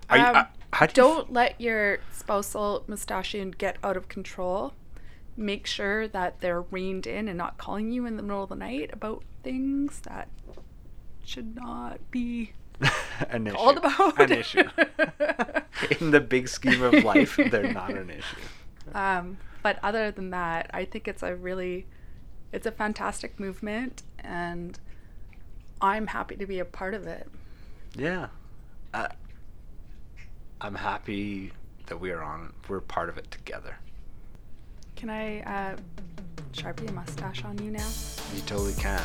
Are 0.08 0.16
you, 0.16 0.24
Um, 0.24 0.36
uh, 0.36 0.44
How 0.72 0.86
do 0.86 1.00
you 1.00 1.08
f- 1.08 1.16
Don't 1.16 1.32
let 1.32 1.60
your 1.60 1.98
spousal 2.12 2.84
mustachian 2.86 3.50
get 3.52 3.76
out 3.82 3.96
of 3.96 4.08
control. 4.08 4.72
Make 5.36 5.66
sure 5.66 6.06
that 6.08 6.40
they're 6.40 6.62
reined 6.62 7.06
in 7.06 7.28
and 7.28 7.36
not 7.38 7.58
calling 7.58 7.90
you 7.92 8.06
in 8.06 8.16
the 8.16 8.22
middle 8.22 8.42
of 8.42 8.48
the 8.50 8.56
night 8.56 8.90
about 8.92 9.22
things 9.42 10.00
that 10.00 10.28
should 11.24 11.54
not 11.56 11.98
be 12.10 12.52
an 13.30 13.46
issue. 13.46 13.56
called 13.56 13.78
about. 13.78 14.20
An 14.20 14.32
issue. 14.32 14.64
In 16.00 16.10
the 16.10 16.20
big 16.20 16.48
scheme 16.48 16.82
of 16.82 16.92
life, 17.04 17.36
they're 17.50 17.72
not 17.72 17.90
an 17.90 18.10
issue. 18.10 18.36
Um, 18.94 19.38
but 19.62 19.78
other 19.82 20.10
than 20.10 20.30
that, 20.30 20.70
I 20.74 20.84
think 20.84 21.06
it's 21.08 21.22
a 21.22 21.34
really, 21.36 21.86
it's 22.52 22.66
a 22.66 22.70
fantastic 22.72 23.38
movement, 23.38 24.02
and 24.18 24.78
I'm 25.80 26.08
happy 26.08 26.36
to 26.36 26.46
be 26.46 26.58
a 26.58 26.64
part 26.64 26.94
of 26.94 27.06
it. 27.06 27.28
Yeah. 27.96 28.28
Uh, 28.92 29.08
I'm 30.60 30.74
happy 30.74 31.52
that 31.86 31.98
we 31.98 32.10
are 32.10 32.22
on. 32.22 32.52
We're 32.68 32.80
part 32.80 33.08
of 33.08 33.16
it 33.16 33.30
together. 33.30 33.76
Can 34.96 35.08
I 35.08 35.40
uh, 35.40 35.76
sharpie 36.52 36.88
a 36.88 36.92
mustache 36.92 37.44
on 37.44 37.56
you 37.62 37.70
now? 37.70 37.88
You 38.34 38.42
totally 38.42 38.74
can. 38.74 39.02